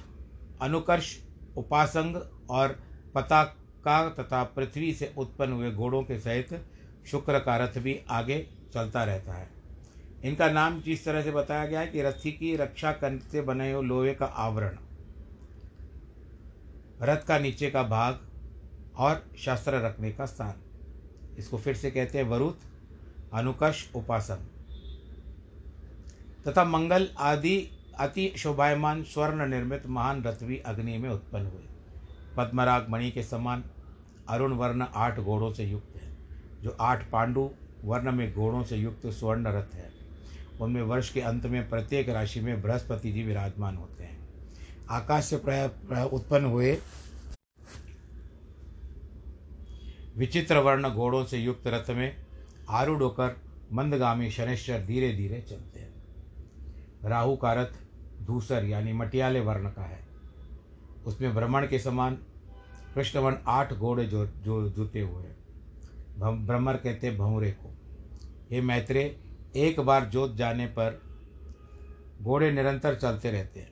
अनुकर्ष 0.61 1.15
उपासंग 1.59 2.15
और 2.49 2.79
पताका 3.15 4.09
तथा 4.13 4.43
पृथ्वी 4.55 4.93
से 4.93 5.13
उत्पन्न 5.17 5.53
हुए 5.53 5.71
घोड़ों 5.71 6.01
के 6.03 6.19
सहित 6.19 6.49
शुक्र 7.07 7.39
का 7.39 7.55
रथ 7.57 7.77
भी 7.79 7.99
आगे 8.11 8.45
चलता 8.73 9.03
रहता 9.03 9.33
है। 9.33 9.47
इनका 10.23 10.49
नाम 10.51 10.81
जिस 10.81 11.05
तरह 11.05 11.21
से 11.21 11.31
बताया 11.31 11.65
गया 11.65 11.79
है 11.79 11.87
कि 11.87 12.01
रथी 12.01 12.31
की 12.31 12.55
रक्षा 12.55 12.91
करने 12.93 13.19
से 13.31 13.41
बने 13.41 13.71
हुए 13.71 13.83
लोहे 13.83 14.13
का 14.13 14.25
आवरण, 14.25 14.77
रथ 17.01 17.25
का 17.27 17.37
नीचे 17.39 17.69
का 17.69 17.83
भाग 17.85 18.19
और 18.97 19.23
शस्त्र 19.39 19.79
रखने 19.81 20.11
का 20.11 20.25
स्थान। 20.25 20.61
इसको 21.37 21.57
फिर 21.57 21.75
से 21.75 21.91
कहते 21.91 22.17
हैं 22.17 22.25
वरुत, 22.25 22.59
अनुकश 23.33 23.89
उपासन 23.95 24.47
तथा 26.45 26.63
मंगल 26.65 27.07
आदि 27.19 27.57
अति 27.99 28.31
शोभायमान 28.37 29.03
स्वर्ण 29.03 29.47
निर्मित 29.47 29.85
महान 29.87 30.23
रथ 30.23 30.43
भी 30.43 30.57
अग्नि 30.57 30.97
में 30.97 31.09
उत्पन्न 31.09 31.45
हुए। 31.45 31.63
पद्मराग 32.37 32.89
मणि 32.89 33.09
के 33.11 33.23
समान 33.23 33.63
अरुण 34.29 34.53
वर्ण 34.53 34.85
आठ 34.95 35.19
घोड़ों 35.19 35.51
से 35.53 35.65
युक्त 35.65 35.95
है, 35.95 36.11
जो 36.63 36.75
आठ 36.81 37.09
पांडु 37.11 37.49
वर्ण 37.83 38.11
में 38.11 38.33
घोड़ों 38.33 38.63
से 38.63 38.77
युक्त 38.77 39.07
स्वर्ण 39.07 39.47
रथ 39.47 39.75
है। 39.75 39.91
उनमें 40.61 40.81
वर्ष 40.81 41.11
के 41.13 41.21
अंत 41.21 41.45
में 41.45 41.69
प्रत्येक 41.69 42.09
राशि 42.09 42.41
में 42.41 42.61
बृहस्पति 42.61 43.11
जी 43.11 43.23
विराजमान 43.23 43.75
होते 43.75 44.03
हैं। 44.03 44.17
आकाश 44.89 45.25
से 45.25 45.35
उत्पन्न 46.05 46.45
हुए 46.45 46.77
विचित्र 50.17 50.57
वर्ण 50.57 50.89
घोड़ों 50.89 51.23
से 51.25 51.37
युक्त 51.37 51.67
रथ 51.67 51.89
में 51.89 52.15
आरूढ़ 52.69 53.01
होकर 53.03 53.35
मंदगामी 53.73 54.29
शनिश्चर 54.31 54.85
धीरे 54.85 55.11
धीरे 55.13 55.41
चलते 55.41 55.79
हैं। 55.79 55.93
राहु 57.05 57.35
का 57.35 57.53
रथ 57.53 57.77
धूसर 58.29 58.65
यानी 58.65 58.93
मटियाले 58.93 59.39
वर्ण 59.39 59.69
का 59.69 59.81
है। 59.81 59.99
उसमें 61.05 61.33
भ्रमण 61.35 61.67
के 61.67 61.79
समान 61.79 62.17
कृष्णवर्ण 62.95 63.37
आठ 63.47 63.73
घोड़े 63.73 64.05
जो 64.05 64.25
जो 64.25 64.69
जुते 64.69 65.01
हुए 65.01 65.23
हैं। 65.23 66.45
भ्रमर 66.45 66.77
कहते 66.77 67.07
हैं 67.07 67.17
भंवरे 67.17 67.51
को। 67.51 67.73
ये 68.51 68.61
मैत्रे 68.61 69.03
एक 69.55 69.79
बार 69.79 70.05
जोत 70.05 70.35
जाने 70.35 70.65
पर 70.67 71.01
घोड़े 72.21 72.51
निरंतर 72.51 72.95
चलते 72.95 73.31
रहते 73.31 73.59
हैं। 73.59 73.71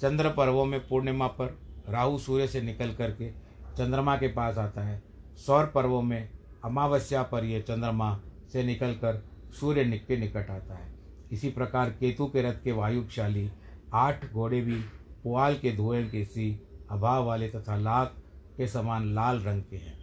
चंद्र 0.00 0.30
पर्वों 0.30 0.64
में 0.64 0.80
पूर्णिमा 0.88 1.26
पर 1.26 1.58
राहु 1.88 2.18
सूर्य 2.18 2.46
से 2.48 2.60
निकल 2.62 2.92
करके 2.94 3.30
चंद्रमा 3.76 4.16
के 4.16 4.28
पास 4.28 4.58
आता 4.58 4.82
है। 4.82 5.02
सौर 5.46 5.66
पर्वों 5.66 6.02
में 6.02 6.28
अमावस्या 6.64 7.22
पर 7.22 7.44
यह 7.44 7.60
चंद्रमा 7.60 8.20
से 8.52 8.62
निकलकर 8.62 9.22
सूर्य 9.60 9.84
निक 9.84 10.06
के 10.06 10.16
निकट 10.16 10.50
आता 10.50 10.74
है। 10.74 10.92
इसी 11.32 11.50
प्रकार 11.50 11.90
केतु 11.90 12.26
के 12.26 12.42
रथ 12.42 12.62
के 12.64 12.72
वायुशाली 12.72 13.50
आठ 13.94 14.32
घोड़े 14.32 14.60
भी 14.60 14.80
पुआल 15.24 15.54
के 15.54 15.76
धुएँ 15.76 16.08
के 16.08 16.24
सी 16.24 16.68
अभाव 16.90 17.24
वाले 17.24 17.48
तथा 17.48 17.76
लाख 17.76 18.14
के 18.56 18.68
समान 18.68 19.14
लाल 19.14 19.40
रंग 19.40 19.62
के 19.62 19.76
हैं। 19.76 19.98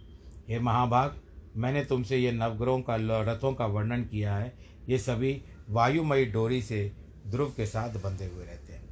हे 0.50 0.60
महाभाग, 0.60 1.22
मैंने 1.58 1.86
तुमसे 1.86 2.18
ये 2.18 2.32
नवग्रहों 2.32 2.82
का 2.82 2.96
रथों 3.00 3.54
का 3.54 3.66
वर्णन 3.66 4.04
किया 4.04 4.36
है। 4.36 4.58
ये 4.90 4.98
सभी 4.98 5.42
वायुमयी 5.70 6.26
डोरी 6.26 6.62
से 6.62 6.92
ध्रुव 7.28 7.50
के 7.50 7.66
साथ 7.66 7.90
बंधे 7.90 8.26
हुए 8.26 8.46
रहते 8.46 8.74
हैं। 8.74 8.86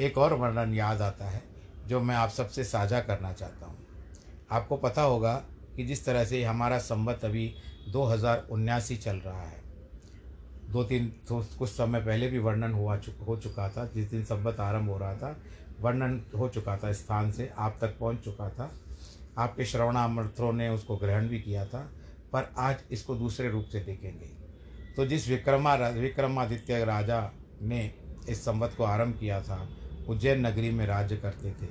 एक 0.00 0.18
और 0.18 0.32
वर्णन 0.32 0.74
याद 0.74 1.02
आता 1.02 1.24
है, 1.24 1.42
जो 1.86 2.00
मैं 2.00 2.14
आप 2.14 2.28
सबसे 2.28 2.64
साझा 2.64 3.00
करना 3.00 3.32
चाहता 3.32 3.66
हूँ। 3.66 3.86
आपको 4.50 4.76
पता 4.76 5.02
होगा 5.02 5.34
कि 5.76 5.84
जिस 5.84 6.06
तरह 6.06 6.24
से 6.24 6.44
हमारा 6.44 6.78
संबत 6.78 7.20
अभी 7.24 7.54
दो 7.88 8.16
चल 8.96 9.16
रहा 9.16 9.42
है। 9.42 9.61
दो 10.72 10.84
तीन 10.84 11.08
तो 11.28 11.46
कुछ 11.58 11.70
समय 11.70 12.00
पहले 12.00 12.28
भी 12.28 12.38
वर्णन 12.38 12.72
हुआ 12.72 12.96
चुक, 12.96 13.14
हो 13.26 13.36
चुका 13.36 13.68
था, 13.68 13.84
जिस 13.94 14.10
दिन 14.10 14.24
संबत 14.24 14.60
आरंभ 14.60 14.88
हो 14.88 14.98
रहा 14.98 15.14
था, 15.14 15.36
वर्णन 15.80 16.20
हो 16.38 16.48
चुका 16.48 16.76
था 16.76 16.92
स्थान 16.92 17.32
से, 17.32 17.50
आप 17.58 17.78
तक 17.80 17.98
पहुँच 17.98 18.20
चुका 18.20 18.48
था। 18.48 18.70
आपके 19.38 19.64
श्रवणामर्थों 19.64 20.52
ने 20.52 20.68
उसको 20.68 20.96
ग्रहण 20.96 21.28
भी 21.28 21.40
किया 21.40 21.64
था, 21.66 21.90
पर 22.32 22.52
आज 22.58 22.76
इसको 22.90 23.14
दूसरे 23.14 23.50
रूप 23.50 23.64
से 23.64 23.80
देखेंगे। 23.80 24.30
तो 24.96 25.06
जिस 25.06 25.28
विक्रमा 25.28 25.74
विक्रमादित्य 25.74 26.84
राजा 26.84 27.32
ने 27.62 27.92
इस 28.28 28.44
संवत 28.44 28.74
को 28.78 28.84
आरंभ 28.84 29.18
किया 29.18 29.40
था, 29.40 29.68
उज्जैन 30.08 30.46
नगरी 30.46 30.70
में 30.70 30.86
राज्य 30.86 31.16
करते 31.16 31.50
थे, 31.50 31.68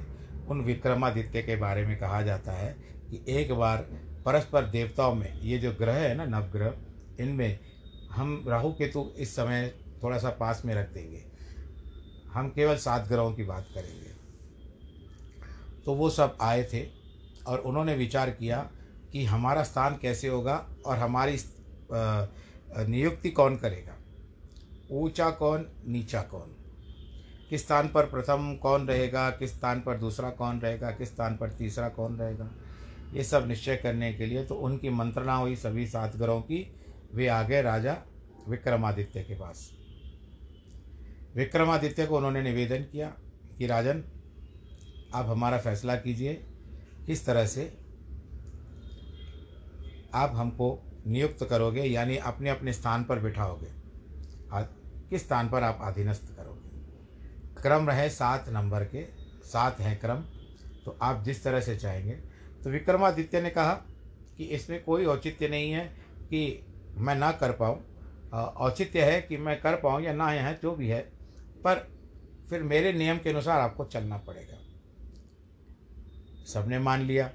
उन 0.47 0.61
विक्रमादित्य 0.61 1.41
के 1.41 1.55
बारे 1.55 1.85
में 1.85 1.97
कहा 1.99 2.21
जाता 2.21 2.51
है 2.51 2.75
कि 3.09 3.23
एक 3.27 3.53
बार 3.53 3.77
परस्पर 4.25 4.65
देवताओं 4.65 5.15
में, 5.15 5.41
ये 5.41 5.57
जो 5.57 5.71
ग्रह 5.71 5.93
है 5.93 6.15
ना, 6.15 6.25
नवग्रह, 6.25 6.73
इनमें 7.19 7.59
हम 8.11 8.43
राहु 8.47 8.71
केतु 8.71 9.05
इस 9.17 9.35
समय 9.35 9.67
थोड़ा 10.03 10.17
सा 10.17 10.29
पास 10.29 10.61
में 10.65 10.73
रख 10.75 10.89
देंगे। 10.93 11.23
हम 12.33 12.49
केवल 12.49 12.77
सात 12.77 13.07
ग्रहों 13.07 13.33
की 13.33 13.43
बात 13.43 13.67
करेंगे। 13.75 14.09
तो 15.85 15.93
वो 15.93 16.09
सब 16.09 16.37
आए 16.41 16.63
थे 16.63 16.85
और 17.47 17.59
उन्होंने 17.59 17.95
विचार 17.95 18.29
किया 18.29 18.57
कि 19.11 19.25
हमारा 19.25 19.63
स्थान 19.63 19.97
कैसे 20.01 20.27
होगा 20.27 20.55
और 20.85 20.97
हमारी 20.97 21.37
नियुक्ति 22.87 23.29
कौन 23.29 23.55
करेगा? 23.55 23.95
ऊँचा 24.91 25.29
कौन, 25.29 25.65
नीचा 25.87 26.21
कौन? 26.21 26.55
किस 27.49 27.65
स्थान 27.65 27.87
पर 27.87 28.05
प्रथम 28.05 28.55
कौन 28.55 28.87
रहेगा? 28.87 29.29
किस 29.29 29.53
स्थान 29.55 29.79
पर 29.79 29.97
दूसरा 29.97 30.29
कौन 30.29 30.59
रहेगा? 30.59 30.91
किस 30.91 31.07
स्थान 31.07 31.37
पर 31.37 31.49
तीसरा 31.49 31.89
कौन 31.89 32.17
रहेगा? 32.17 32.49
ये 33.13 33.23
सब 33.23 33.47
निश्चय 33.47 33.75
करने 33.75 34.13
के 34.13 34.25
लिए 34.25 34.43
तो 34.45 34.55
उनकी 34.55 34.89
मंत्रणा 34.89 35.35
हुई 35.35 35.55
सभी 35.55 35.87
सात 35.87 36.15
ग्रहों 36.15 36.41
की। 36.41 36.59
वे 37.13 37.27
आ 37.27 37.43
गए 37.43 37.61
राजा 37.61 38.03
विक्रमादित्य 38.47 39.23
के 39.23 39.35
पास। 39.35 39.73
विक्रमादित्य 41.35 42.05
को 42.05 42.17
उन्होंने 42.17 42.41
निवेदन 42.41 42.77
किया 42.77 43.07
कि, 43.57 43.67
राजन, 43.67 44.03
आप 45.13 45.25
हमारा 45.25 45.57
फैसला 45.57 45.95
कीजिए। 45.95 46.33
किस 47.05 47.25
तरह 47.25 47.45
से 47.45 47.77
आप 50.13 50.31
हमको 50.35 50.81
नियुक्त 51.07 51.47
करोगे, 51.49 51.81
यानी 51.81 52.17
अपने 52.17 52.49
अपने 52.49 52.73
स्थान 52.73 53.03
पर 53.03 53.19
बिठाओगे। 53.19 53.81
किस 55.09 55.25
स्थान 55.25 55.49
पर 55.49 55.63
आप 55.63 55.79
अधीनस्थ 55.81 56.35
करोगे? 56.35 56.69
क्रम 57.61 57.89
रहे 57.89 58.09
सात 58.09 58.49
नंबर 58.49 58.85
के, 58.85 59.05
सात 59.43 59.79
हैं 59.79 59.99
क्रम 59.99 60.21
तो 60.85 60.99
आप 61.01 61.23
जिस 61.23 61.43
तरह 61.43 61.61
से 61.61 61.77
चाहेंगे। 61.77 62.13
तो 62.63 62.69
विक्रमादित्य 62.69 63.41
ने 63.41 63.49
कहा 63.49 63.73
कि 64.37 64.43
इसमें 64.43 64.83
कोई 64.83 65.05
औचित्य 65.05 65.47
नहीं 65.47 65.71
है 65.71 65.85
कि 66.29 66.70
मैं 66.95 67.15
ना 67.15 67.31
कर 67.31 67.51
पाऊँ। 67.51 67.83
औचित्य 68.31 69.03
है 69.03 69.21
कि 69.21 69.37
मैं 69.37 69.59
कर 69.61 69.75
पाऊँ 69.75 70.01
या 70.01 70.13
ना 70.13 70.27
है 70.27 70.59
जो 70.61 70.75
भी 70.75 70.87
है। 70.87 71.01
पर 71.63 71.87
फिर 72.49 72.63
मेरे 72.63 72.93
नियम 72.93 73.17
के 73.17 73.29
अनुसार 73.29 73.59
आपको 73.59 73.85
चलना 73.85 74.17
पड़ेगा। 74.17 74.57
सबने 76.45 76.79
मान 76.79 77.01
लिया। 77.01 77.27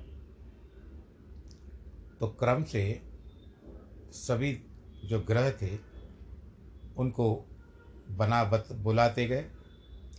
तो 2.20 2.26
क्रम 2.28 2.62
से 2.64 3.02
सभी 4.12 4.52
जो 5.04 5.20
ग्रह 5.20 5.50
थे 5.50 5.76
उनको 6.96 7.34
बना 8.10 8.44
बत 8.44 8.68
बुलाते 8.72 9.26
गए। 9.26 9.44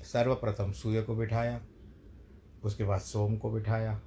सर्वप्रथम 0.03 0.72
सूर्य 0.72 1.01
को 1.01 1.15
बिठाया 1.15 1.62
उसके 2.63 2.84
बाद 2.84 3.00
सोम 3.00 3.38
को 3.38 3.51
बिठाया 3.51 4.00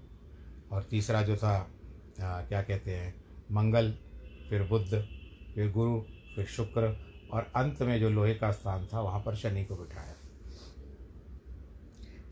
और 0.73 0.83
तीसरा 0.83 1.23
जो 1.23 1.37
था 1.37 1.53
आ, 2.23 2.43
क्या 2.43 2.63
कहते 2.63 2.97
हैं 2.97 3.15
मंगल 3.53 3.93
फिर 4.51 4.63
बुद्ध 4.63 5.20
फिर 5.61 5.73
गुरु, 5.73 6.01
फिर 6.35 6.47
शुक्र 6.47 6.97
और 7.33 7.53
अंत 7.57 7.83
में 7.83 8.01
जो 8.01 8.11
लोहे 8.11 8.35
का 8.35 8.53
स्थान 8.53 8.87
था, 8.87 9.01
वहाँ 9.01 9.21
पर 9.21 9.35
शनि 9.35 9.65
को 9.65 9.77
बिठाया। 9.77 10.15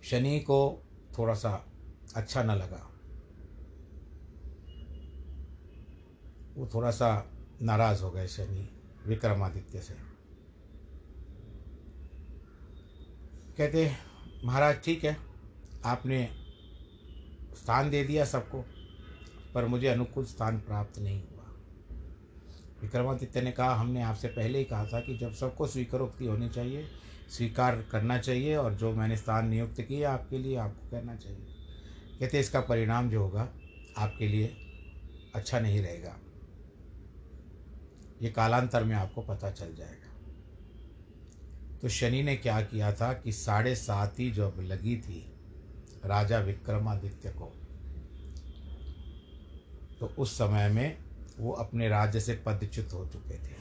शनि 0.03 0.41
को 0.41 0.83
थोड़ा 1.19 1.35
सा 1.35 1.67
अच्छा 2.17 2.43
न 2.43 2.51
लगा। 2.51 2.91
वो 6.57 6.71
थोड़ा 6.75 6.91
सा 6.91 7.31
नाराज़ 7.63 8.03
हो 8.03 8.11
गए 8.11 8.27
शनि, 8.27 8.69
विक्रमादित्य 9.07 9.81
से। 9.81 9.95
कहते, 13.59 13.93
महाराज, 14.45 14.85
ठीक 14.85 15.05
है, 15.05 15.17
आपने 15.85 16.31
स्थान 17.55 17.91
दे 17.91 18.05
दिया 18.05 18.25
सबको, 18.25 18.65
पर 19.55 19.67
मुझे 19.67 19.89
अनुकूल 19.89 20.25
स्थान 20.25 20.61
प्राप्त 20.61 20.99
नहीं 20.99 21.23
हुआ। 21.23 21.38
विक्रमादित्य 22.83 23.43
ने 23.43 23.53
कहा, 23.53 23.75
हमने 23.75 24.03
आपसे 24.03 24.29
पहले 24.29 24.59
ही 24.59 24.65
कहा 24.65 24.87
था 24.87 25.01
कि 25.01 25.19
जब 25.19 25.33
सबको 25.33 25.67
स्वीकारोक्ति 25.67 26.27
होनी 26.27 26.49
चाहिए, 26.49 26.89
स्वीकार 27.31 27.83
करना 27.91 28.19
चाहिए 28.19 28.57
और 28.57 28.75
जो 28.75 28.93
मैंने 28.93 29.17
स्थान 29.17 29.49
नियुक्त 29.49 29.81
किए 29.81 30.05
आपके 30.05 30.39
लिए, 30.39 30.57
आपको 30.57 30.91
कहना 30.91 31.17
चाहिए। 31.17 31.47
कहते 32.21 32.41
इसका 32.41 32.61
परिणाम 32.61 33.11
जो 33.11 33.23
होगा, 33.23 33.49
आपके 33.99 34.29
लिए 34.29 34.57
अच्छा 35.35 35.61
नहीं 35.61 35.81
रहेगा। 35.83 36.17
ये 38.23 38.31
कालांतर 38.31 38.85
में 38.85 38.97
आपको 38.97 39.23
पता 39.23 39.51
चल 39.51 39.75
जाएगा। 39.75 40.09
तो 41.83 41.89
शनि 41.89 42.23
ने 42.23 42.37
क्या 42.37 42.61
किया 42.61 42.93
था 42.93 43.13
कि 43.13 43.33
साढ़े 43.33 43.75
सात 43.75 44.19
ही 44.19 44.31
जब 44.31 44.55
लगी 44.61 44.97
थी 44.97 45.33
राजा 46.05 46.39
विक्रमादित्य 46.39 47.29
को 47.29 47.53
तो 50.01 50.07
उस 50.19 50.35
समय 50.35 50.69
में 50.69 51.08
वो 51.39 51.53
अपने 51.55 51.89
राज्य 51.89 52.21
से 52.21 52.35
पदच्युत 52.47 52.93
हो 52.93 53.05
चुके 53.07 53.35
थे। 53.35 53.57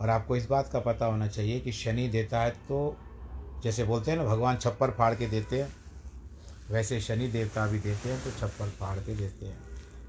और 0.00 0.10
आपको 0.10 0.36
इस 0.36 0.48
बात 0.48 0.68
का 0.72 0.80
पता 0.80 1.06
होना 1.06 1.26
चाहिए 1.28 1.60
कि 1.60 1.72
शनि 1.72 2.08
देता 2.08 2.40
है 2.40 2.50
तो 2.68 2.96
जैसे 3.62 3.84
बोलते 3.84 4.10
हैं 4.10 4.18
ना, 4.18 4.24
भगवान 4.24 4.56
छप्पर 4.56 4.90
फाड़ 4.90 5.14
के 5.14 5.26
देते 5.26 5.60
हैं, 5.62 5.72
वैसे 6.70 7.00
शनि 7.00 7.28
देवता 7.28 7.66
भी 7.66 7.78
देते 7.78 8.08
हैं 8.08 8.22
तो 8.24 8.30
छप्पर 8.30 8.68
फाड़ 8.70 8.98
के 8.98 9.14
देते 9.14 9.46
हैं। 9.46 9.58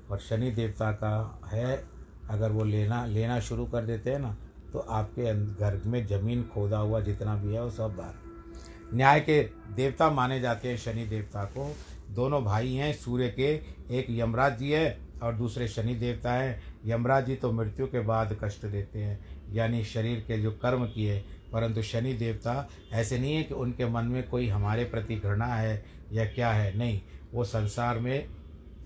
और 0.09 0.19
शनि 0.19 0.51
देवता 0.51 0.91
का 0.93 1.39
है, 1.51 1.83
अगर 2.29 2.51
वो 2.51 2.63
लेना 2.63 3.05
लेना 3.05 3.39
शुरू 3.39 3.65
कर 3.65 3.85
देते 3.85 4.11
हैं 4.11 4.19
ना 4.19 4.35
तो 4.73 4.79
आपके 4.79 5.33
घर 5.55 5.81
में 5.85 6.05
ज़मीन 6.07 6.43
खोदा 6.43 6.77
हुआ 6.77 6.99
जितना 6.99 7.35
भी 7.35 7.53
है 7.53 7.63
वो 7.63 7.69
सब 7.71 7.95
बाहर। 7.95 8.93
न्याय 8.93 9.19
के 9.19 9.41
देवता 9.75 10.09
माने 10.09 10.39
जाते 10.39 10.69
हैं 10.69 10.77
शनि 10.77 11.05
देवता 11.05 11.43
को। 11.47 11.75
दोनों 12.11 12.43
भाई 12.43 12.73
हैं, 12.73 12.93
सूर्य 12.93 13.29
के, 13.29 13.53
एक 13.97 14.07
यमराज 14.09 14.57
जी 14.59 14.71
है 14.71 15.05
और 15.21 15.36
दूसरे 15.36 15.67
शनि 15.67 15.95
देवता 15.95 16.34
हैं, 16.34 16.62
यमराज 16.86 17.25
जी 17.25 17.36
तो 17.36 17.51
मृत्यु 17.51 17.88
के 17.88 17.99
बाद 17.99 18.38
कष्ट 18.43 18.65
देते 18.65 18.99
हैं, 18.99 19.19
यानी 19.54 19.84
शरीर 19.84 20.23
के 20.28 20.38
जो 20.38 20.51
कर्म 20.51 20.86
किए, 20.86 21.19
परंतु 21.54 21.82
शनि 21.82 22.13
देवता 22.13 22.67
ऐसे 22.93 23.19
नहीं 23.19 23.36
है 23.36 23.43
कि 23.43 23.54
उनके 23.54 23.86
मन 23.86 24.06
में 24.06 24.28
कोई 24.30 24.47
हमारे 24.47 24.84
प्रति 24.86 25.15
घृणा 25.15 25.45
है 25.45 25.84
या 26.12 26.25
क्या 26.25 26.49
है, 26.49 26.78
नहीं, 26.78 27.01
वो 27.34 27.43
संसार 27.43 27.99
में 27.99 28.28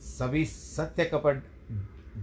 सभी 0.01 0.45
सत्य 0.45 1.05
कपट 1.05 1.43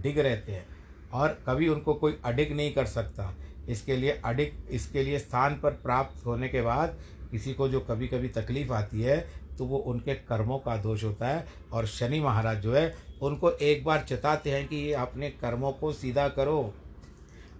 डिग 0.03 0.19
रहते 0.19 0.51
हैं 0.51 0.65
और 1.13 1.37
कभी 1.47 1.67
उनको 1.67 1.93
कोई 1.93 2.17
अडिग 2.25 2.55
नहीं 2.55 2.73
कर 2.73 2.85
सकता। 2.85 3.33
इसके 3.69 3.95
लिए 3.97 4.11
अडिग, 4.25 4.53
इसके 4.69 5.03
लिए 5.03 5.19
स्थान 5.19 5.55
पर 5.55 5.71
प्राप्त 5.73 6.25
होने 6.25 6.47
के 6.49 6.61
बाद 6.61 6.97
किसी 7.31 7.53
को 7.53 7.67
जो 7.69 7.79
कभी 7.79 8.07
कभी 8.07 8.27
तकलीफ़ 8.29 8.71
आती 8.73 9.01
है 9.01 9.17
तो 9.57 9.65
वो 9.65 9.77
उनके 9.77 10.15
कर्मों 10.15 10.59
का 10.59 10.77
दोष 10.77 11.03
होता 11.03 11.27
है 11.27 11.47
और 11.73 11.85
शनि 11.85 12.19
महाराज 12.19 12.57
जो 12.57 12.73
है, 12.73 12.95
उनको 13.21 13.51
एक 13.51 13.85
बार 13.85 14.05
चेताते 14.09 14.51
हैं 14.51 14.67
कि 14.67 14.75
ये 14.75 14.93
अपने 14.93 15.29
कर्मों 15.29 15.71
को 15.71 15.93
सीधा 15.93 16.27
करो। 16.27 16.73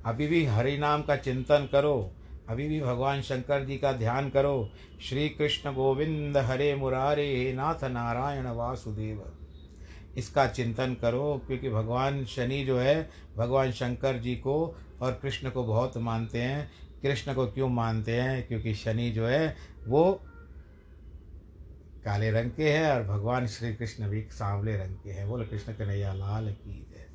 अभी 0.05 0.27
भी 0.27 0.45
हरि 0.45 0.77
नाम 0.77 1.01
का 1.01 1.15
चिंतन 1.15 1.69
करो। 1.71 2.11
अभी 2.49 2.67
भी 2.67 2.81
भगवान 2.81 3.21
शंकर 3.21 3.65
जी 3.65 3.77
का 3.77 3.91
ध्यान 3.91 4.29
करो। 4.29 4.71
श्री 5.01 5.29
कृष्ण 5.29 5.73
गोविंद 5.73 6.37
हरे 6.37 6.75
मुरारे, 6.75 7.53
नाथ 7.53 7.83
नारायण 7.83 8.47
वासुदेव। 8.47 9.31
इसका 10.17 10.47
चिंतन 10.47 10.95
करो, 11.01 11.41
क्योंकि 11.47 11.69
भगवान 11.69 12.25
शनि 12.25 12.63
जो 12.63 12.77
है, 12.77 13.09
भगवान 13.37 13.71
शंकर 13.71 14.17
जी 14.17 14.35
को 14.35 14.75
और 15.01 15.19
कृष्ण 15.21 15.49
को 15.49 15.63
बहुत 15.63 15.97
मानते 15.97 16.41
हैं। 16.41 16.71
कृष्ण 17.01 17.33
को 17.33 17.47
क्यों 17.47 17.69
मानते 17.69 18.11
हैं? 18.11 18.47
क्योंकि 18.47 18.75
शनि 18.75 19.09
जो 19.09 19.27
है, 19.27 19.55
वो 19.87 20.26
काले 22.07 22.31
रंग 22.31 22.51
के 22.51 22.69
हैं 22.69 22.91
और 22.91 23.03
भगवान 23.05 23.47
श्री 23.47 23.73
कृष्ण 23.75 24.07
भी 24.09 24.21
सांवले 24.33 24.75
रंग 24.77 24.95
के 25.03 25.11
हैं। 25.11 25.27
बोले, 25.29 25.45
कृष्ण 25.45 25.73
कन्हैया, 25.73 26.13
लाल 26.15 26.51
की 26.53 26.71
है 26.71 27.05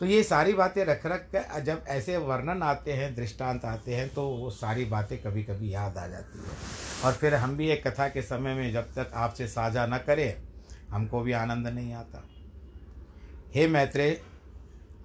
तो 0.00 0.06
ये 0.06 0.22
सारी 0.22 0.52
बातें 0.52 0.84
रख 0.84 1.04
रख 1.06 1.26
कर 1.32 1.60
जब 1.62 1.84
ऐसे 1.88 2.16
वर्णन 2.18 2.62
आते 2.62 2.92
हैं, 2.92 3.14
दृष्टांत 3.14 3.64
आते 3.64 3.94
हैं 3.94 4.08
तो 4.08 4.22
वो 4.28 4.50
सारी 4.50 4.84
बातें 4.84 5.16
कभी 5.18 5.42
कभी 5.44 5.72
याद 5.74 5.98
आ 5.98 6.06
जाती 6.06 6.38
है। 6.38 7.04
और 7.04 7.12
फिर 7.12 7.34
हम 7.34 7.56
भी 7.56 7.68
एक 7.68 7.86
कथा 7.86 8.06
के 8.08 8.22
समय 8.22 8.54
में 8.54 8.72
जब 8.72 8.92
तक 8.94 9.10
आपसे 9.14 9.48
साझा 9.48 9.86
न 9.86 9.98
करें, 9.98 10.42
हमको 10.90 11.20
भी 11.20 11.32
आनंद 11.32 11.66
नहीं 11.66 11.92
आता। 11.94 12.22
हे 13.54 13.66
मैत्रे, 13.68 14.10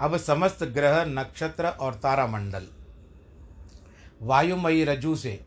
अब 0.01 0.17
समस्त 0.17 0.63
ग्रह 0.73 1.04
नक्षत्र 1.06 1.67
और 1.67 1.95
तारामंडल, 1.95 2.67
वायुमयी 4.21 4.84
रजू 4.84 5.15
से 5.15 5.39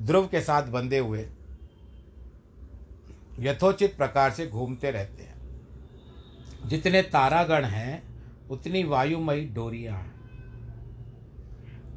ध्रुव 0.00 0.26
के 0.26 0.40
साथ 0.40 0.62
बंधे 0.62 0.98
हुए 0.98 1.28
यथोचित 3.38 3.96
प्रकार 3.96 4.30
से 4.30 4.46
घूमते 4.46 4.90
रहते 4.90 5.22
हैं। 5.22 5.38
जितने 6.66 7.02
तारागण 7.02 7.64
हैं, 7.64 8.02
उतनी 8.48 8.84
वायुमयी 8.84 9.44
डोरियाँ 9.44 9.96
हैं। 9.96 10.18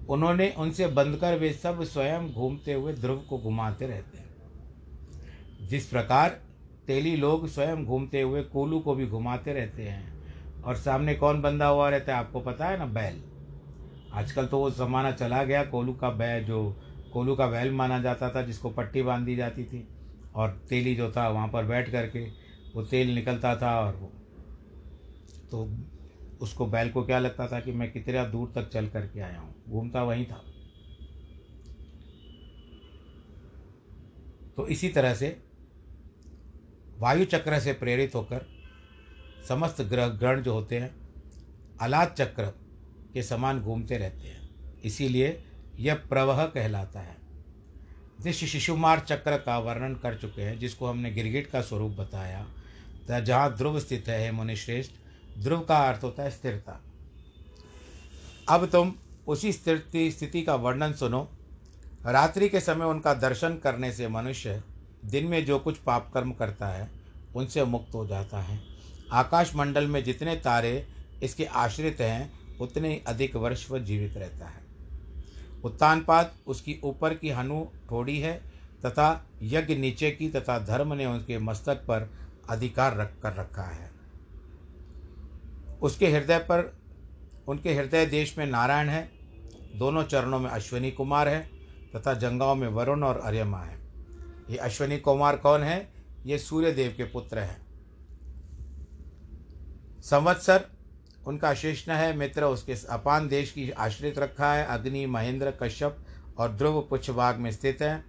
उन्होंने 0.07 0.53
उनसे 0.57 0.87
बंधकर 0.87 1.37
वे 1.39 1.53
सब 1.53 1.83
स्वयं 1.83 2.33
घूमते 2.33 2.73
हुए 2.73 2.93
ध्रुव 2.93 3.17
को 3.17 3.37
घुमाते 3.37 3.87
रहते 3.87 4.17
हैं। 4.17 4.31
जिस 5.67 5.85
प्रकार 5.87 6.29
तेली 6.87 7.15
लोग 7.15 7.47
स्वयं 7.47 7.85
घूमते 7.85 8.21
हुए 8.21 8.43
कोलू 8.43 8.79
को 8.79 8.95
भी 8.95 9.07
घुमाते 9.07 9.53
रहते 9.53 9.83
हैं, 9.83 10.21
और 10.63 10.75
सामने 10.75 11.15
कौन 11.15 11.41
बंधा 11.41 11.67
हुआ 11.67 11.89
रहता 11.89 12.13
है 12.13 12.19
आपको 12.19 12.39
पता 12.39 12.65
है 12.65 12.77
ना? 12.77 12.85
बैल। 12.85 13.23
आजकल 14.13 14.45
तो 14.45 14.57
वो 14.57 14.71
ज़माना 14.71 15.11
चला 15.11 15.43
गया, 15.43 15.63
कोलू 15.63 15.93
का 15.93 16.09
बैल 16.09 16.43
जो 16.43 16.83
कोलू 17.13 17.35
का 17.35 17.47
बैल 17.47 17.71
माना 17.71 17.99
जाता 17.99 18.29
था, 18.29 18.41
जिसको 18.41 18.69
पट्टी 18.69 19.01
बाँध 19.01 19.25
दी 19.25 19.35
जाती 19.35 19.63
थी। 19.63 19.87
और 20.35 20.65
तेली 20.69 20.95
जो 20.95 21.11
था, 21.11 21.29
वहाँ 21.29 21.47
पर 21.47 21.65
बैठ 21.65 21.91
करके 21.91 22.25
वो 22.75 22.83
तेल 22.83 23.15
निकलता 23.15 23.55
था 23.55 23.79
और 23.79 23.95
वो 23.95 24.11
तो 25.51 25.77
उसको 26.41 26.65
बैल 26.65 26.89
को 26.89 27.03
क्या 27.03 27.19
लगता 27.19 27.47
था 27.47 27.59
कि 27.59 27.71
मैं 27.71 27.91
कितना 27.91 28.25
दूर 28.25 28.51
तक 28.55 28.69
चल 28.69 28.87
करके 28.87 29.19
आया 29.19 29.39
हूँ? 29.39 29.55
घूमता 29.69 30.03
वहीं 30.03 30.25
था। 30.25 30.45
तो 34.57 34.67
इसी 34.67 34.89
तरह 34.89 35.13
से 35.13 35.41
वायु 36.97 37.25
चक्र 37.25 37.59
से 37.59 37.73
प्रेरित 37.73 38.15
होकर 38.15 38.45
समस्त 39.47 39.81
ग्रह, 39.81 40.07
ग्रहण 40.07 40.41
जो 40.41 40.53
होते 40.53 40.79
हैं 40.79 40.95
अलाद 41.81 42.15
चक्र 42.17 42.45
के 43.13 43.23
समान 43.23 43.61
घूमते 43.61 43.97
रहते 43.97 44.27
हैं। 44.27 44.49
इसीलिए 44.81 45.43
यह 45.79 45.95
प्रवह 45.95 46.45
कहलाता 46.45 46.99
है। 46.99 47.17
जिस 48.21 48.35
शिशुमार 48.35 48.99
चक्र 48.99 49.37
का 49.37 49.59
वर्णन 49.59 49.95
कर 49.95 50.17
चुके 50.17 50.41
हैं, 50.41 50.59
जिसको 50.59 50.87
हमने 50.87 51.11
गिरगिट 51.11 51.47
का 51.47 51.61
स्वरूप 51.61 51.91
बताया 51.91 52.47
जहाँ 53.19 53.57
ध्रुव 53.57 53.79
स्थित 53.79 54.07
है 54.07 54.31
मुनिश्रेष्ठ, 54.31 54.91
ध्रुव 55.39 55.59
का 55.59 55.77
अर्थ 55.77 56.03
होता 56.03 56.23
है 56.23 56.31
स्थिरता। 56.31 56.81
अब 58.49 58.65
तुम 58.65 58.95
उसी 59.27 59.53
स्थिति 59.53 60.11
स्थिति 60.11 60.41
का 60.41 60.55
वर्णन 60.55 60.93
सुनो। 60.93 61.31
रात्रि 62.05 62.49
के 62.49 62.59
समय 62.59 62.85
उनका 62.85 63.13
दर्शन 63.13 63.57
करने 63.57 63.93
से 63.93 64.07
मनुष्य 64.07 64.63
दिन 65.05 65.25
में 65.25 65.45
जो 65.45 65.59
कुछ 65.59 65.77
पाप 65.77 66.11
कर्म 66.13 66.31
करता 66.31 66.67
है, 66.67 66.91
उनसे 67.35 67.63
मुक्त 67.63 67.93
हो 67.93 68.07
जाता 68.07 68.41
है। 68.41 68.59
आकाशमंडल 69.11 69.87
में 69.87 70.03
जितने 70.03 70.35
तारे 70.35 70.87
इसके 71.23 71.45
आश्रित 71.45 72.01
हैं, 72.01 72.57
उतने 72.57 73.03
अधिक 73.07 73.35
वर्ष 73.35 73.71
वह 73.71 73.79
जीवित 73.79 74.17
रहता 74.17 74.45
है। 74.45 74.60
उत्तानपाद, 75.63 76.33
उसकी 76.47 76.79
ऊपर 76.83 77.13
की 77.13 77.29
हनु 77.29 77.65
थोड़ी 77.91 78.19
है 78.19 78.51
तथा 78.85 79.25
यज्ञ 79.41 79.75
नीचे 79.75 80.11
की 80.11 80.29
तथा 80.29 80.59
धर्म 80.59 80.93
ने 80.93 81.05
उसके 81.05 81.37
मस्तक 81.37 81.75
पर 81.75 82.09
अधिकार 82.49 82.97
रख 82.97 83.11
कर 83.23 83.33
रखा 83.33 83.63
है। 83.63 83.91
उसके 85.81 86.07
हृदय 86.07 86.39
पर, 86.39 86.77
उनके 87.47 87.73
हृदय 87.73 88.05
देश 88.05 88.37
में 88.37 88.45
नारायण 88.45 88.89
है। 88.89 89.11
दोनों 89.75 90.03
चरणों 90.03 90.39
में 90.39 90.49
अश्विनी 90.49 90.91
कुमार 90.91 91.27
है 91.27 91.49
तथा 91.95 92.13
जंगाओं 92.13 92.55
में 92.55 92.67
वरुण 92.67 93.03
और 93.03 93.19
अर्यमा 93.19 93.59
है। 93.59 93.79
ये 94.49 94.57
अश्विनी 94.57 94.97
कुमार 94.97 95.35
कौन 95.35 95.61
है? 95.61 95.93
ये 96.25 96.37
सूर्य 96.37 96.71
देव 96.71 96.93
के 96.97 97.03
पुत्र 97.03 97.39
हैं। 97.39 97.61
संवत्सर 100.01 100.65
उनका 101.27 101.53
शिष्ण 101.53 101.91
है, 101.91 102.17
मित्र, 102.17 102.43
उसके 102.43 102.73
अपान 102.89 103.27
देश 103.27 103.51
की 103.51 103.71
आश्रित 103.71 104.19
रखा 104.19 104.53
है, 104.53 104.65
अग्नि, 104.65 105.05
महेंद्र, 105.05 105.51
कश्यप 105.51 105.97
और 106.37 106.51
ध्रुव 106.51 106.87
पुच्छभाग 106.89 107.37
में 107.37 107.51
स्थित 107.51 107.81
है। 107.81 108.03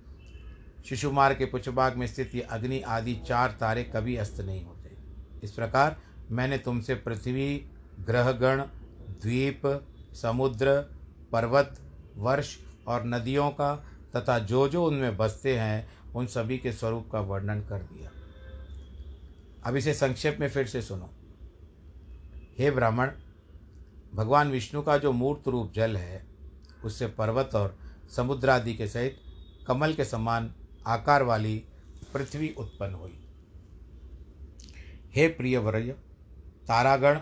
शिशुमार 0.88 1.34
के 1.34 1.44
पुच्छभाग 1.44 1.96
में 1.96 2.06
स्थित 2.06 2.34
ये 2.34 2.40
अग्नि 2.40 2.80
आदि 2.80 3.14
चार 3.14 3.56
तारे 3.60 3.84
कभी 3.84 4.16
अस्त 4.16 4.40
नहीं 4.40 4.64
होते। 4.64 4.96
इस 5.42 5.52
प्रकार 5.52 5.96
मैंने 6.30 6.58
तुमसे 6.58 6.94
पृथ्वी, 6.94 7.70
ग्रहगण, 8.00 8.62
द्वीप, 9.22 9.88
समुद्र, 10.12 10.80
पर्वत, 11.32 11.78
वर्ष 12.16 12.56
और 12.86 13.06
नदियों 13.06 13.50
का 13.50 13.74
तथा 14.16 14.38
जो 14.38 14.68
जो 14.68 14.84
उनमें 14.84 15.16
बसते 15.16 15.58
हैं, 15.58 15.92
उन 16.14 16.26
सभी 16.26 16.58
के 16.58 16.72
स्वरूप 16.72 17.10
का 17.12 17.20
वर्णन 17.20 17.60
कर 17.60 17.78
दिया। 17.78 18.10
अब 19.64 19.76
इसे 19.76 19.94
संक्षेप 19.94 20.36
में 20.40 20.48
फिर 20.48 20.66
से 20.66 20.82
सुनो। 20.82 21.10
हे 22.58 22.70
ब्राह्मण, 22.70 23.10
भगवान 24.14 24.50
विष्णु 24.50 24.82
का 24.82 24.96
जो 24.98 25.12
मूर्त 25.12 25.48
रूप 25.48 25.72
जल 25.72 25.96
है, 25.96 26.24
उससे 26.84 27.06
पर्वत 27.06 27.54
और 27.54 27.76
समुद्र 28.16 28.50
आदि 28.50 28.74
के 28.74 28.86
सहित 28.88 29.20
कमल 29.66 29.94
के 29.94 30.04
समान 30.04 30.52
आकार 30.86 31.22
वाली 31.22 31.56
पृथ्वी 32.12 32.54
उत्पन्न 32.58 32.94
हुई। 32.94 33.18
हे 35.14 35.28
प्रिय 35.28 35.58
वर्य, 35.58 35.92
तारागण, 36.68 37.18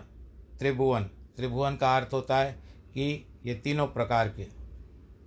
त्रिभुवन 0.58 1.02
त्रिभुवन 1.36 1.76
का 1.76 1.96
अर्थ 1.96 2.12
होता 2.12 2.38
है 2.38 2.52
कि 2.94 3.26
ये 3.46 3.54
तीनों 3.54 3.86
प्रकार 3.86 4.28
के 4.28 4.46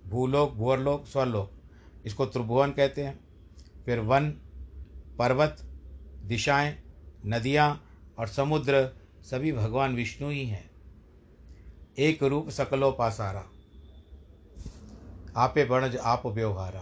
भूलोक 0.08 0.52
भूअरलोक 0.52 1.06
स्वरलोक, 1.06 1.50
इसको 2.06 2.26
त्रिभुवन 2.26 2.70
कहते 2.70 3.04
हैं। 3.04 3.18
फिर 3.84 3.98
वन, 4.00 4.30
पर्वत, 5.18 5.56
दिशाएँ, 6.24 6.76
नदियाँ 7.26 7.86
और 8.18 8.28
समुद्र 8.28 8.88
सभी 9.24 9.52
भगवान 9.52 9.94
विष्णु 9.94 10.30
ही 10.30 10.46
हैं। 10.46 10.70
एक 11.98 12.22
रूप 12.22 12.48
सकलो 12.48 12.92
पासारा 12.92 13.44
आपे 15.36 15.64
बणज 15.64 15.96
आप 15.96 16.26
व्यवहारा। 16.26 16.80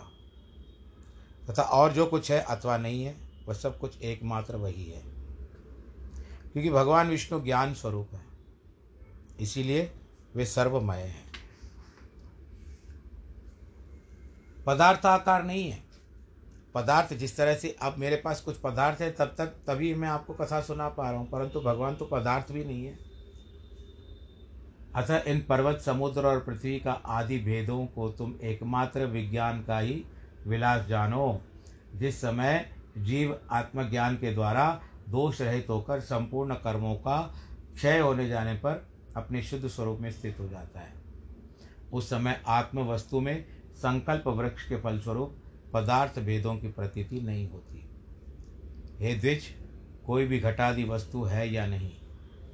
तथा 1.50 1.62
और 1.62 1.92
जो 1.92 2.06
कुछ 2.06 2.30
है 2.30 2.40
अथवा 2.40 2.76
नहीं 2.76 3.04
है, 3.04 3.16
वह 3.46 3.54
सब 3.54 3.78
कुछ 3.78 4.02
एकमात्र 4.02 4.56
वही 4.56 4.84
है। 4.84 5.02
क्योंकि 6.52 6.70
भगवान 6.70 7.08
विष्णु 7.08 7.40
ज्ञान 7.40 7.74
स्वरूप 7.74 8.08
है। 8.14 8.26
इसीलिए 9.40 9.92
वे 10.34 10.46
सर्वमय 10.46 10.98
हैं। 10.98 11.32
पदार्थ 14.66 15.06
आकार 15.06 15.44
नहीं 15.44 15.70
है। 15.70 15.91
पदार्थ 16.74 17.12
जिस 17.14 17.36
तरह 17.36 17.54
से 17.54 17.76
अब 17.82 17.94
मेरे 17.98 18.16
पास 18.16 18.40
कुछ 18.40 18.56
पदार्थ 18.56 19.00
है, 19.00 19.10
तब 19.10 19.34
तक 19.38 19.46
तभी 19.66 19.94
मैं 19.94 20.08
आपको 20.08 20.34
कथा 20.34 20.60
सुना 20.60 20.88
पा 20.88 21.10
रहा 21.10 21.20
हूँ, 21.20 21.28
परंतु 21.30 21.60
भगवान 21.60 21.94
तो 21.94 22.04
पदार्थ 22.04 22.52
भी 22.52 22.64
नहीं 22.64 22.84
है। 22.86 22.98
अतः 24.94 25.30
इन 25.30 25.40
पर्वत, 25.40 25.80
समुद्र 25.80 26.26
और 26.26 26.40
पृथ्वी 26.40 26.78
का 26.80 26.92
आदि 26.92 27.38
भेदों 27.38 27.84
को 27.86 28.08
तुम 28.08 28.34
एकमात्र 28.42 29.06
विज्ञान 29.06 29.62
का 29.62 29.78
ही 29.78 30.04
विलास 30.46 30.86
जानो, 30.86 31.40
जिस 31.94 32.20
समय 32.20 32.64
जीव 32.98 33.38
आत्मज्ञान 33.50 34.16
के 34.16 34.32
द्वारा 34.34 34.80
दोष 35.08 35.40
रहित 35.40 35.68
होकर 35.68 36.00
संपूर्ण 36.00 36.54
कर्मों 36.54 36.94
का 36.94 37.20
क्षय 37.74 37.98
होने 37.98 38.28
जाने 38.28 38.54
पर 38.54 38.86
अपने 39.16 39.42
शुद्ध 39.42 39.66
स्वरूप 39.66 40.00
में 40.00 40.10
स्थित 40.10 40.40
हो 40.40 40.48
जाता 40.48 40.80
है। 40.80 40.92
उस 41.92 42.10
समय 42.10 42.40
आत्म 42.46 42.86
वस्तु 42.86 43.20
में 43.20 43.44
संकल्प 43.74 44.28
वृक्ष 44.28 44.68
के 44.68 44.76
फलस्वरूप 44.76 45.36
पदार्थ 45.72 46.18
भेदों 46.18 46.56
की 46.56 46.68
प्रतीति 46.68 47.20
नहीं 47.20 47.50
होती। 47.50 47.88
हे 49.00 49.14
द्विज, 49.14 49.42
कोई 50.06 50.26
भी 50.26 50.40
घटादि 50.40 50.84
वस्तु 50.84 51.22
है 51.22 51.52
या 51.52 51.66
नहीं? 51.66 51.90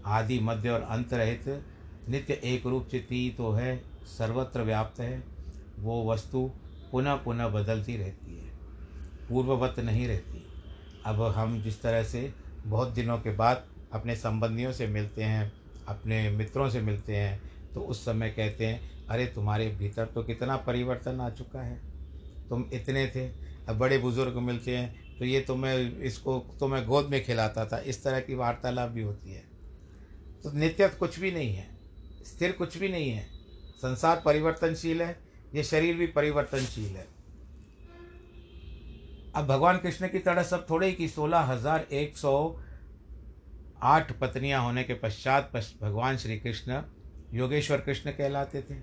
आदि, 0.06 0.40
मध्य 0.40 0.70
और 0.70 0.82
अंत 0.82 1.14
रहित 1.14 1.64
नित्य 2.08 2.34
एक 2.34 2.66
रूप 2.66 2.88
चित्ती 2.90 3.30
तो 3.30 3.52
है, 3.52 3.84
सर्वत्र 4.04 4.62
व्याप्त 4.62 5.00
है, 5.00 5.24
वो 5.78 6.12
वस्तु 6.12 6.50
पुनः 6.92 7.14
पुनः 7.14 7.48
बदलती 7.48 7.96
रहती 7.96 8.38
है। 8.38 8.48
पूर्ववत 9.28 9.80
नहीं 9.80 10.08
रहती। 10.08 10.46
अब 11.06 11.22
हम 11.22 11.62
जिस 11.62 11.82
तरह 11.82 12.02
से 12.02 12.34
बहुत 12.66 12.88
दिनों 12.88 13.18
के 13.18 13.36
बाद 13.36 13.66
अपने 13.92 14.16
संबंधियों 14.16 14.72
से 14.72 14.86
मिलते 14.86 15.24
हैं, 15.24 15.52
अपने 15.88 16.30
मित्रों 16.30 16.70
से 16.70 16.80
मिलते 16.80 17.16
हैं 17.16 17.42
तो 17.74 17.80
उस 17.80 18.04
समय 18.04 18.30
कहते 18.30 18.66
हैं, 18.66 19.06
अरे, 19.06 19.26
तुम्हारे 19.26 19.68
भीतर 19.68 20.06
तो 20.06 20.22
कितना 20.22 20.56
परिवर्तन 20.56 21.20
आ 21.20 21.30
चुका 21.30 21.60
है। 21.60 21.87
तुम 22.50 22.64
इतने 22.72 23.06
थे। 23.06 23.26
अब 23.68 23.78
बड़े 23.78 23.98
बुज़ुर्ग 23.98 24.36
मिलते 24.38 24.76
हैं 24.76 25.16
तो 25.18 25.24
ये 25.24 25.40
तुम्हें 25.40 25.98
इसको 26.00 26.38
तो 26.60 26.68
मैं 26.68 26.84
गोद 26.86 27.08
में 27.10 27.24
खिलाता 27.24 27.64
था। 27.66 27.78
इस 27.80 28.02
तरह 28.04 28.20
की 28.20 28.34
वार्तालाप 28.34 28.90
भी 28.90 29.02
होती 29.02 29.32
है। 29.32 29.42
तो 30.44 30.52
नित्य 30.52 30.88
कुछ 30.90 31.18
भी 31.20 31.30
नहीं 31.32 31.54
है। 31.54 31.66
स्थिर 32.26 32.52
कुछ 32.52 32.76
भी 32.78 32.88
नहीं 32.88 33.10
है। 33.10 33.26
संसार 33.76 34.22
परिवर्तनशील 34.24 35.02
है। 35.02 35.16
ये 35.54 35.62
शरीर 35.64 35.96
भी 35.96 36.06
परिवर्तनशील 36.08 36.96
है। 36.96 37.06
अब 39.34 39.46
भगवान 39.46 39.78
कृष्ण 39.78 40.08
की 40.08 40.18
तरह 40.20 40.42
सब 40.42 40.66
थोड़े 40.70 40.86
ही 40.86 40.92
कि 40.92 41.08
सोलह 41.08 41.38
हज़ार 41.44 41.86
एक 41.92 42.16
सौ 42.16 42.60
आठ 43.84 44.12
पत्नियाँ 44.20 44.62
होने 44.62 44.84
के 44.84 44.94
पश्चात 44.96 45.50
भगवान 45.82 46.16
श्री 46.16 46.38
कृष्ण 46.38 46.82
योगेश्वर 47.32 47.80
कृष्ण 47.80 48.10
कहलाते 48.10 48.62
थे। 48.62 48.74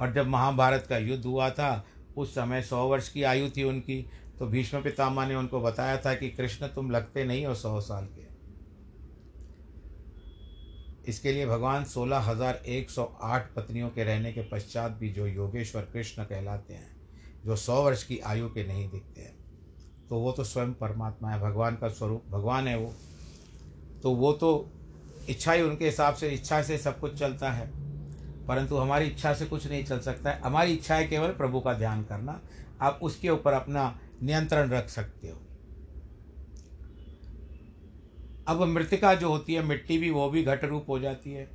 और 0.00 0.12
जब 0.12 0.26
महाभारत 0.28 0.86
का 0.88 0.98
युद्ध 0.98 1.24
हुआ 1.24 1.48
था 1.50 1.84
उस 2.16 2.34
समय 2.34 2.62
सौ 2.62 2.86
वर्ष 2.88 3.08
की 3.08 3.22
आयु 3.24 3.48
थी 3.50 3.62
उनकी 3.64 4.00
तो 4.38 4.46
भीष्म 4.46 4.82
पितामह 4.82 5.26
ने 5.26 5.34
उनको 5.34 5.60
बताया 5.60 5.96
था 5.96 6.14
कि 6.14 6.28
कृष्ण 6.30 6.66
तुम 6.66 6.90
लगते 6.90 7.24
नहीं 7.24 7.44
हो 7.46 7.54
सौ 7.54 7.80
साल 7.80 8.06
के। 8.06 8.30
इसके 11.02 11.32
लिए 11.32 11.46
भगवान 11.46 11.84
सोलह 11.84 12.18
हज़ार 12.20 12.62
एक 12.68 12.90
सौ 12.90 13.04
आठ 13.22 13.52
पत्नियों 13.54 13.88
के 13.88 14.04
रहने 14.04 14.32
के 14.32 14.42
पश्चात 14.42 14.92
भी 14.92 15.08
जो 15.10 15.26
योगेश्वर 15.26 15.82
कृष्ण 15.92 16.24
कहलाते 16.24 16.74
हैं, 16.74 16.90
जो 17.44 17.56
सौ 17.56 17.82
वर्ष 17.82 18.02
की 18.04 18.18
आयु 18.20 18.48
के 18.48 18.66
नहीं 18.66 18.88
दिखते 18.90 19.20
हैं 19.20 19.40
तो 20.08 20.18
वो 20.18 20.32
तो 20.32 20.44
स्वयं 20.44 20.72
परमात्मा 20.74 21.30
है, 21.30 21.40
भगवान 21.40 21.76
का 21.76 21.88
स्वरूप, 21.88 22.24
भगवान 22.30 22.68
है 22.68 22.76
वो। 22.78 22.92
तो 24.02 24.10
वो 24.14 24.32
तो 24.32 24.72
इच्छा 25.28 25.52
ही 25.52 25.62
उनके 25.62 25.84
हिसाब 25.84 26.14
से, 26.14 26.28
इच्छा 26.28 26.62
से 26.62 26.78
सब 26.78 26.98
कुछ 27.00 27.18
चलता 27.18 27.50
है। 27.52 27.70
परंतु 28.48 28.76
हमारी 28.76 29.06
इच्छा 29.06 29.34
से 29.34 29.46
कुछ 29.46 29.66
नहीं 29.66 29.84
चल 29.84 30.00
सकता 30.00 30.30
है। 30.30 30.40
हमारी 30.40 30.72
इच्छा 30.72 30.94
है 30.94 31.06
केवल 31.06 31.28
प्रभु 31.28 31.60
का 31.60 31.72
ध्यान 31.72 32.04
करना। 32.04 32.40
आप 32.80 33.00
उसके 33.02 33.30
ऊपर 33.30 33.52
अपना 33.52 34.00
नियंत्रण 34.22 34.70
रख 34.70 34.88
सकते 34.88 35.28
हो। 35.28 35.42
अब 38.48 38.62
मृतिका 38.62 39.14
जो 39.14 39.28
होती 39.28 39.54
है, 39.54 39.62
मिट्टी 39.62 39.98
भी, 39.98 40.10
वो 40.10 40.30
भी 40.30 40.42
घट 40.42 40.64
रूप 40.64 40.86
हो 40.88 40.98
जाती 40.98 41.32
है। 41.32 41.50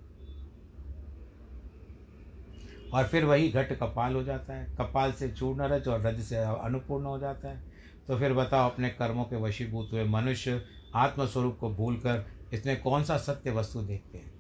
और 2.93 3.07
फिर 3.07 3.25
वही 3.25 3.49
घट 3.49 3.73
कपाल 3.73 4.15
हो 4.15 4.23
जाता 4.23 4.53
है। 4.53 4.65
कपाल 4.65 5.11
से 5.11 5.29
चूर्ण 5.29 5.61
रज 5.61 5.87
और 5.87 6.01
रज 6.01 6.21
से 6.21 6.37
अनुपूर्ण 6.37 7.05
हो 7.05 7.19
जाता 7.19 7.49
है। 7.49 7.63
तो 8.07 8.19
फिर 8.19 8.33
बताओ, 8.33 8.69
अपने 8.69 8.89
कर्मों 8.89 9.23
के 9.23 9.35
वशीभूत 9.35 9.89
हुए 9.93 10.03
मनुष्य 10.03 10.65
आत्मस्वरूप 10.95 11.57
को 11.59 11.69
भूल 11.69 11.95
कर 11.95 12.25
इसमें 12.53 12.81
कौन 12.81 13.03
सा 13.03 13.17
सत्य 13.17 13.51
वस्तु 13.51 13.81
देखते 13.81 14.17
हैं? 14.17 14.36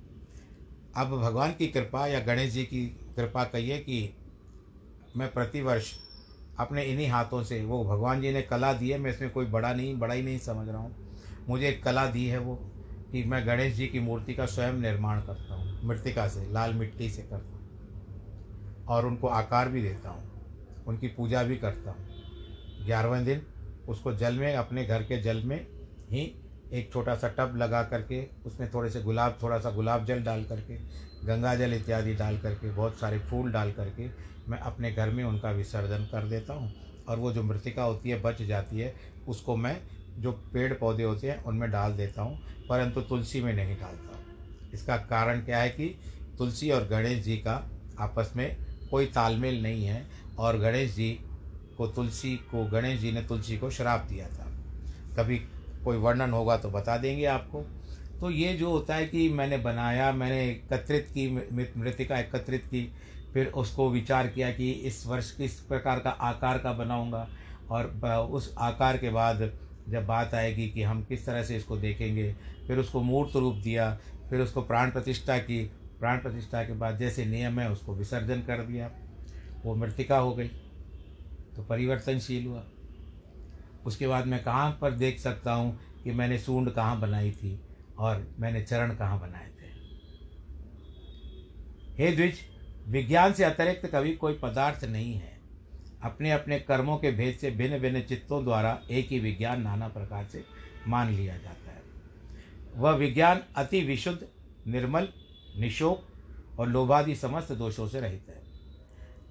अब 0.97 1.07
भगवान 1.07 1.51
की 1.53 1.67
कृपा 1.67 2.07
या 2.07 2.19
गणेश 2.19 2.51
जी 2.51 2.63
की 2.63 2.85
कृपा 3.15 3.43
कहिए 3.43 3.77
कि 3.79 4.13
मैं 5.17 5.33
प्रतिवर्ष 5.33 5.93
अपने 6.57 6.83
इन्हीं 6.83 7.07
हाथों 7.07 7.43
से, 7.43 7.65
वो 7.65 7.83
भगवान 7.85 8.21
जी 8.21 8.31
ने 8.33 8.41
कला 8.41 8.73
दी 8.73 8.89
है, 8.89 8.97
मैं 8.97 9.11
इसमें 9.11 9.29
कोई 9.29 9.45
बड़ा 9.45 9.73
नहीं, 9.73 9.99
बड़ा 9.99 10.13
ही 10.13 10.21
नहीं 10.21 10.39
समझ 10.39 10.67
रहा 10.69 10.77
हूँ। 10.77 10.95
मुझे 11.49 11.69
एक 11.69 11.83
कला 11.83 12.05
दी 12.05 12.25
है 12.25 12.37
वो 12.37 12.55
कि 13.11 13.23
मैं 13.23 13.47
गणेश 13.47 13.73
जी 13.73 13.87
की 13.87 13.99
मूर्ति 13.99 14.33
का 14.33 14.45
स्वयं 14.45 14.73
निर्माण 14.73 15.21
करता 15.21 15.55
हूँ, 15.55 15.79
मृतिका 15.83 16.27
से, 16.27 16.51
लाल 16.53 16.73
मिट्टी 16.73 17.09
से 17.09 17.21
करता 17.21 17.57
हूँ। 17.57 18.85
और 18.87 19.05
उनको 19.05 19.27
आकार 19.27 19.69
भी 19.69 19.81
देता 19.81 20.09
हूँ, 20.09 20.29
उनकी 20.87 21.07
पूजा 21.07 21.43
भी 21.43 21.57
करता 21.57 21.91
हूँ। 21.91 22.85
ग्यारहवें 22.85 23.25
दिन 23.25 23.41
उसको 23.87 24.13
जल 24.13 24.35
में, 24.35 24.55
अपने 24.55 24.85
घर 24.85 25.03
के 25.03 25.21
जल 25.21 25.43
में 25.43 25.67
ही 26.11 26.25
एक 26.73 26.93
छोटा 26.93 27.15
सा 27.15 27.27
टब 27.27 27.55
लगा 27.57 27.83
करके, 27.83 28.27
उसमें 28.45 28.69
थोड़े 28.73 28.89
से 28.89 29.01
गुलाब, 29.01 29.37
थोड़ा 29.43 29.59
सा 29.59 29.71
गुलाब 29.71 30.05
जल 30.05 30.23
डाल 30.23 30.43
करके, 30.43 30.77
गंगा 31.25 31.55
जल 31.55 31.73
इत्यादि 31.73 32.13
डाल 32.13 32.37
करके, 32.37 32.71
बहुत 32.71 32.99
सारे 32.99 33.19
फूल 33.19 33.51
डाल 33.51 33.71
करके, 33.71 34.09
मैं 34.47 34.59
अपने 34.59 34.91
घर 34.91 35.09
में 35.09 35.23
उनका 35.23 35.51
विसर्जन 35.51 36.05
कर 36.05 36.23
देता 36.23 36.53
हूँ। 36.53 36.73
और 37.07 37.19
वो 37.19 37.31
जो 37.31 37.43
मृतिका 37.43 37.83
होती 37.83 38.09
है, 38.09 38.21
बच 38.21 38.41
जाती 38.41 38.79
है, 38.79 38.95
उसको 39.27 39.55
मैं 39.55 39.81
जो 40.19 40.31
पेड़ 40.31 40.73
पौधे 40.73 41.03
होते 41.03 41.29
हैं, 41.29 41.43
उनमें 41.43 41.71
डाल 41.71 41.93
देता 41.93 42.21
हूँ, 42.21 42.39
परंतु 42.69 43.01
तुलसी 43.01 43.41
में 43.41 43.53
नहीं 43.53 43.77
डालता 43.79 44.19
इसका 44.73 44.97
कारण 44.97 45.41
क्या 45.41 45.57
है 45.57 45.69
कि 45.69 45.99
तुलसी 46.37 46.71
और 46.71 46.87
गणेश 46.87 47.23
जी 47.23 47.37
का 47.37 47.71
आपस 47.99 48.33
में 48.35 48.57
कोई 48.91 49.05
तालमेल 49.05 49.61
नहीं 49.63 49.85
है, 49.85 50.05
और 50.39 50.57
गणेश 50.57 50.95
जी 50.95 51.09
को 51.77 51.87
तुलसी 51.87 52.35
को, 52.35 52.65
गणेश 52.65 52.99
जी 52.99 53.11
ने 53.11 53.21
तुलसी 53.21 53.57
को 53.57 53.69
श्राप 53.69 54.05
दिया 54.09 54.27
था। 54.27 54.45
कभी 55.17 55.41
कोई 55.87 55.97
वर्णन 55.97 56.31
होगा 56.31 56.57
तो 56.57 56.69
बता 56.69 56.97
देंगे 56.97 57.25
आपको। 57.27 57.61
तो 58.19 58.29
ये 58.31 58.53
जो 58.53 58.69
होता 58.69 58.95
है 58.95 59.05
कि 59.07 59.27
मैंने 59.31 59.57
बनाया, 59.59 60.11
मैंने 60.13 60.41
एकत्रित 60.43 61.07
की 61.11 61.29
मृतिका 61.77 62.19
एकत्रित 62.19 62.65
की, 62.65 62.81
फिर 63.33 63.47
उसको 63.55 63.89
विचार 63.89 64.27
किया 64.27 64.51
कि 64.51 64.69
इस 64.71 65.05
वर्ष 65.07 65.31
किस 65.31 65.59
प्रकार 65.61 65.99
का 65.99 66.09
आकार 66.09 66.57
का 66.57 66.71
बनाऊँगा 66.73 67.27
और 67.71 67.85
उस 68.31 68.53
आकार 68.59 68.97
के 68.97 69.09
बाद 69.09 69.51
जब 69.89 70.05
बात 70.05 70.33
आएगी 70.33 70.67
कि 70.69 70.83
हम 70.83 71.03
किस 71.03 71.25
तरह 71.25 71.43
से 71.43 71.55
इसको 71.57 71.77
देखेंगे, 71.77 72.33
फिर 72.67 72.77
उसको 72.77 73.01
मूर्त 73.01 73.35
रूप 73.35 73.55
दिया, 73.55 73.91
फिर 74.29 74.41
उसको 74.41 74.61
प्राण 74.61 74.91
प्रतिष्ठा 74.91 75.37
की, 75.39 75.63
प्राण 75.99 76.17
प्रतिष्ठा 76.17 76.63
के 76.63 76.73
बाद 76.73 76.97
जैसे 76.99 77.25
नियम 77.25 77.59
है 77.59 77.69
उसको 77.71 77.93
विसर्जन 77.95 78.41
कर 78.41 78.63
दिया, 78.63 78.89
वो 79.65 79.75
मृतिका 79.75 80.17
हो 80.17 80.33
गई 80.35 80.47
तो 81.55 81.63
परिवर्तनशील 81.63 82.45
हुआ। 82.47 82.63
उसके 83.87 84.07
बाद 84.07 84.25
मैं 84.27 84.43
कहाँ 84.43 84.77
पर 84.81 84.91
देख 84.91 85.19
सकता 85.19 85.53
हूँ 85.53 85.79
कि 86.03 86.11
मैंने 86.11 86.37
सूंड 86.37 86.69
कहाँ 86.69 86.99
बनाई 86.99 87.31
थी 87.31 87.59
और 87.97 88.27
मैंने 88.39 88.63
चरण 88.63 88.95
कहाँ 88.95 89.19
बनाए 89.19 89.47
थे। 89.47 89.65
हे 91.97 92.11
द्विज, 92.11 92.39
विज्ञान 92.87 93.33
से 93.33 93.43
अतिरिक्त 93.43 93.85
कभी 93.85 94.15
कोई 94.15 94.33
पदार्थ 94.33 94.83
नहीं 94.83 95.13
है। 95.13 95.35
अपने 96.03 96.31
अपने 96.31 96.59
कर्मों 96.59 96.97
के 96.97 97.11
भेद 97.11 97.37
से 97.37 97.51
भिन्न 97.51 97.79
भिन्न 97.79 98.01
चित्तों 98.01 98.43
द्वारा 98.43 98.81
एक 98.91 99.07
ही 99.07 99.19
विज्ञान 99.19 99.61
नाना 99.61 99.87
प्रकार 99.87 100.25
से 100.25 100.43
मान 100.87 101.13
लिया 101.13 101.37
जाता 101.37 101.71
है। 101.71 101.81
वह 102.75 102.91
विज्ञान 102.91 103.41
अति 103.55 103.81
विशुद्ध, 103.81 104.27
निर्मल, 104.67 105.07
निशोक 105.59 106.07
और 106.59 106.67
लोभादि 106.67 107.15
समस्त 107.15 107.51
दोषों 107.51 107.87
से 107.87 107.99
रहित 107.99 108.25
है। 108.29 108.41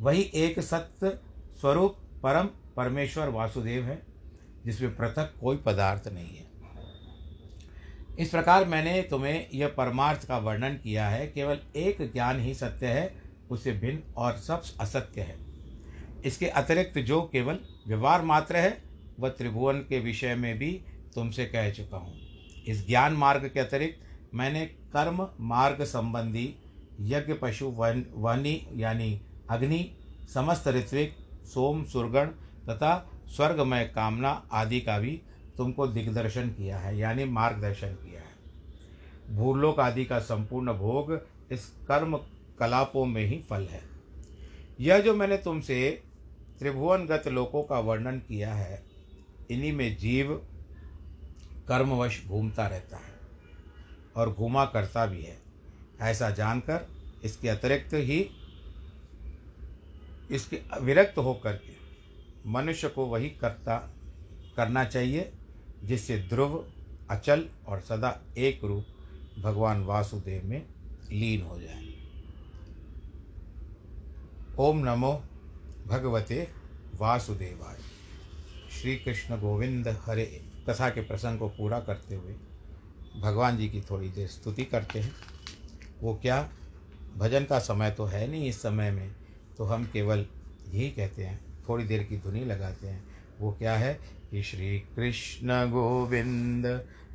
वही 0.00 0.22
एक 0.34 0.60
सत्य 0.60 1.18
स्वरूप 1.60 1.96
परम 2.22 2.48
परमेश्वर 2.76 3.28
वासुदेव 3.28 3.84
है। 3.84 4.15
जिसमें 4.66 4.96
पृथक 4.96 5.34
कोई 5.40 5.56
पदार्थ 5.56 6.08
नहीं 6.08 6.36
है। 6.36 6.44
इस 8.18 8.30
प्रकार 8.30 8.64
मैंने 8.64 9.02
तुम्हें 9.02 9.48
यह 9.54 9.68
परमार्थ 9.68 10.26
का 10.26 10.38
वर्णन 10.38 10.74
किया 10.74 11.08
है, 11.08 11.26
केवल 11.26 11.58
एक 11.76 12.12
ज्ञान 12.12 12.40
ही 12.40 12.54
सत्य 12.54 12.86
है 12.86 13.22
उससे 13.50 13.72
भिन्न 13.72 14.02
और 14.16 14.36
सब 14.36 14.62
असत्य 14.80 15.20
है। 15.20 15.36
इसके 16.24 16.46
अतिरिक्त 16.46 16.98
जो 16.98 17.20
केवल 17.22 17.58
व्यवहार 17.86 18.22
मात्र 18.22 18.56
है, 18.56 18.82
वह 19.20 19.28
त्रिभुवन 19.28 19.78
के 19.78 20.00
विषय 20.00 20.34
में 20.34 20.58
भी 20.58 20.70
तुमसे 21.14 21.44
कह 21.46 21.70
चुका 21.70 21.96
हूँ। 21.96 22.14
इस 22.66 22.86
ज्ञान 22.86 23.12
मार्ग 23.12 23.50
के 23.54 23.60
अतिरिक्त 23.60 24.34
मैंने 24.34 24.66
कर्म 24.66 25.28
मार्ग 25.40 25.84
संबंधी 25.84 26.54
यज्ञ 27.00 27.32
पशु 27.32 27.66
वन, 27.66 28.04
वहनी, 28.14 28.66
यानी 28.74 29.20
अग्नि, 29.50 29.96
समस्त 30.34 30.68
ऋत्विक, 30.68 31.16
सोम, 31.44 31.84
सुरगण 31.84 32.26
तथा 32.68 33.15
स्वर्गमय 33.26 33.84
कामना 33.84 34.30
आदि 34.52 34.80
का 34.80 34.98
भी 34.98 35.20
तुमको 35.56 35.86
दिग्दर्शन 35.86 36.48
किया 36.48 36.78
है, 36.78 36.96
यानी 36.98 37.24
मार्गदर्शन 37.24 37.92
किया 37.94 38.20
है। 38.20 39.36
भूलोक 39.36 39.80
आदि 39.80 40.04
का 40.04 40.18
संपूर्ण 40.18 40.72
भोग 40.72 41.20
इस 41.52 41.66
कर्म 41.88 42.16
कलापों 42.58 43.04
में 43.06 43.24
ही 43.24 43.38
फल 43.50 43.62
है। 43.62 43.82
यह 44.80 45.00
जो 45.00 45.14
मैंने 45.14 45.36
तुमसे 45.36 46.02
त्रिभुवनगत 46.58 47.28
लोकों 47.28 47.62
का 47.62 47.78
वर्णन 47.78 48.18
किया 48.18 48.54
है, 48.54 48.82
इन्हीं 49.50 49.72
में 49.72 49.96
जीव 49.96 50.34
कर्मवश 51.68 52.26
घूमता 52.26 52.66
रहता 52.66 52.96
है 52.96 53.14
और 54.16 54.30
घुमा 54.30 54.64
करता 54.64 55.06
भी 55.06 55.22
है। 55.22 55.36
ऐसा 56.00 56.30
जानकर 56.30 56.88
इसके 57.24 57.48
अतिरिक्त 57.48 57.94
ही 57.94 58.30
इसके 60.30 60.60
विरक्त 60.80 61.18
होकर 61.18 61.52
के 61.52 61.75
मनुष्य 62.46 62.88
को 62.88 63.06
वही 63.06 63.30
करता 63.30 63.76
करना 64.56 64.84
चाहिए, 64.84 65.32
जिससे 65.84 66.18
ध्रुव, 66.18 66.72
अचल 67.10 67.48
और 67.66 67.80
सदा 67.80 68.22
एक 68.38 68.64
रूप 68.64 68.86
भगवान 69.38 69.84
वासुदेव 69.84 70.42
में 70.44 70.66
लीन 71.12 71.42
हो 71.42 71.60
जाए। 71.60 71.86
ओम 74.58 74.78
नमो 74.78 75.24
भगवते 75.86 76.48
वासुदेवाय। 76.94 77.78
श्री 78.70 78.96
कृष्ण 78.96 79.40
गोविंद 79.40 79.88
हरे। 79.88 80.44
कथा 80.68 80.90
के 80.90 81.00
प्रसंग 81.00 81.38
को 81.38 81.48
पूरा 81.48 81.80
करते 81.80 82.14
हुए 82.14 82.36
भगवान 83.20 83.56
जी 83.56 83.68
की 83.68 83.80
थोड़ी 83.80 84.08
देर 84.08 84.28
स्तुति 84.28 84.64
करते 84.64 84.98
हैं। 84.98 85.12
वो 86.00 86.14
क्या? 86.14 86.52
भजन 87.16 87.44
का 87.44 87.58
समय 87.58 87.90
तो 87.90 88.04
है 88.04 88.30
नहीं 88.30 88.46
इस 88.46 88.62
समय 88.62 88.90
में 88.90 89.14
तो 89.58 89.64
हम 89.64 89.86
केवल 89.86 90.26
यही 90.68 90.90
कहते 90.90 91.24
हैं 91.24 91.55
थोड़ी 91.68 91.84
देर 91.84 92.02
की 92.02 92.16
धुनी 92.16 92.44
लगाते 92.44 92.86
हैं। 92.86 93.04
वो 93.40 93.52
क्या 93.52 93.74
है? 93.74 94.16
कि 94.30 94.42
श्री 94.42 94.78
कृष्ण 94.78 95.48
गोविंद, 95.48 96.66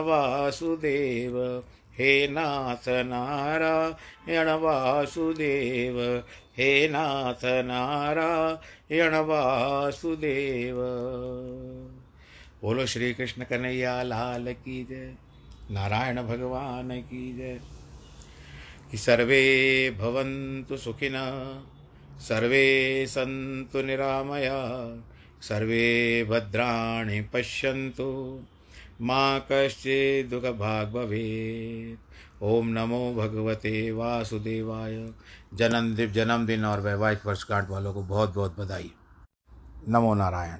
वासुदेव 0.05 1.61
हे 1.99 2.27
नाथ 2.27 2.89
नारायण 2.89 4.49
वासुदेव, 4.49 6.23
हे 6.57 6.89
नाथ 6.89 7.45
नारायण 7.45 9.15
वासुदेव। 9.15 10.75
बोलो 12.61 12.85
श्री 12.85 13.13
कृष्ण 13.13 13.43
कन्हैया, 13.43 14.03
लाल 14.03 14.53
की 14.53 14.83
जय, 14.83 15.13
नारायण 15.71 16.15
भगवान 16.15 17.01
की 17.01 17.37
जय। 17.37 17.59
कि 18.91 18.97
सर्वे 18.97 19.91
भवन्तु 19.99 20.77
सुखिनः, 20.77 21.61
सर्वे 22.19 23.05
सन्तु 23.07 23.81
निरामया, 23.81 24.93
सर्वे 25.41 26.23
भद्राणि 26.23 27.21
पश्यन्तु। 27.21 28.39
माँ 29.01 29.39
भाग 30.51 30.87
भवेत् 30.87 32.43
ओम 32.43 32.67
नमो 32.67 33.13
भगवते 33.13 33.91
वासुदेवाय। 33.91 35.13
जन्मदिन 35.53 36.11
जन्मदिन 36.11 36.65
और 36.65 36.81
वैवाहिक 36.81 37.25
वर्षगांठ 37.25 37.69
वालों 37.69 37.93
को 37.93 38.03
बहुत 38.03 38.33
बहुत 38.33 38.59
बधाई। 38.59 38.91
नमो 39.87 40.13
नारायण। 40.13 40.59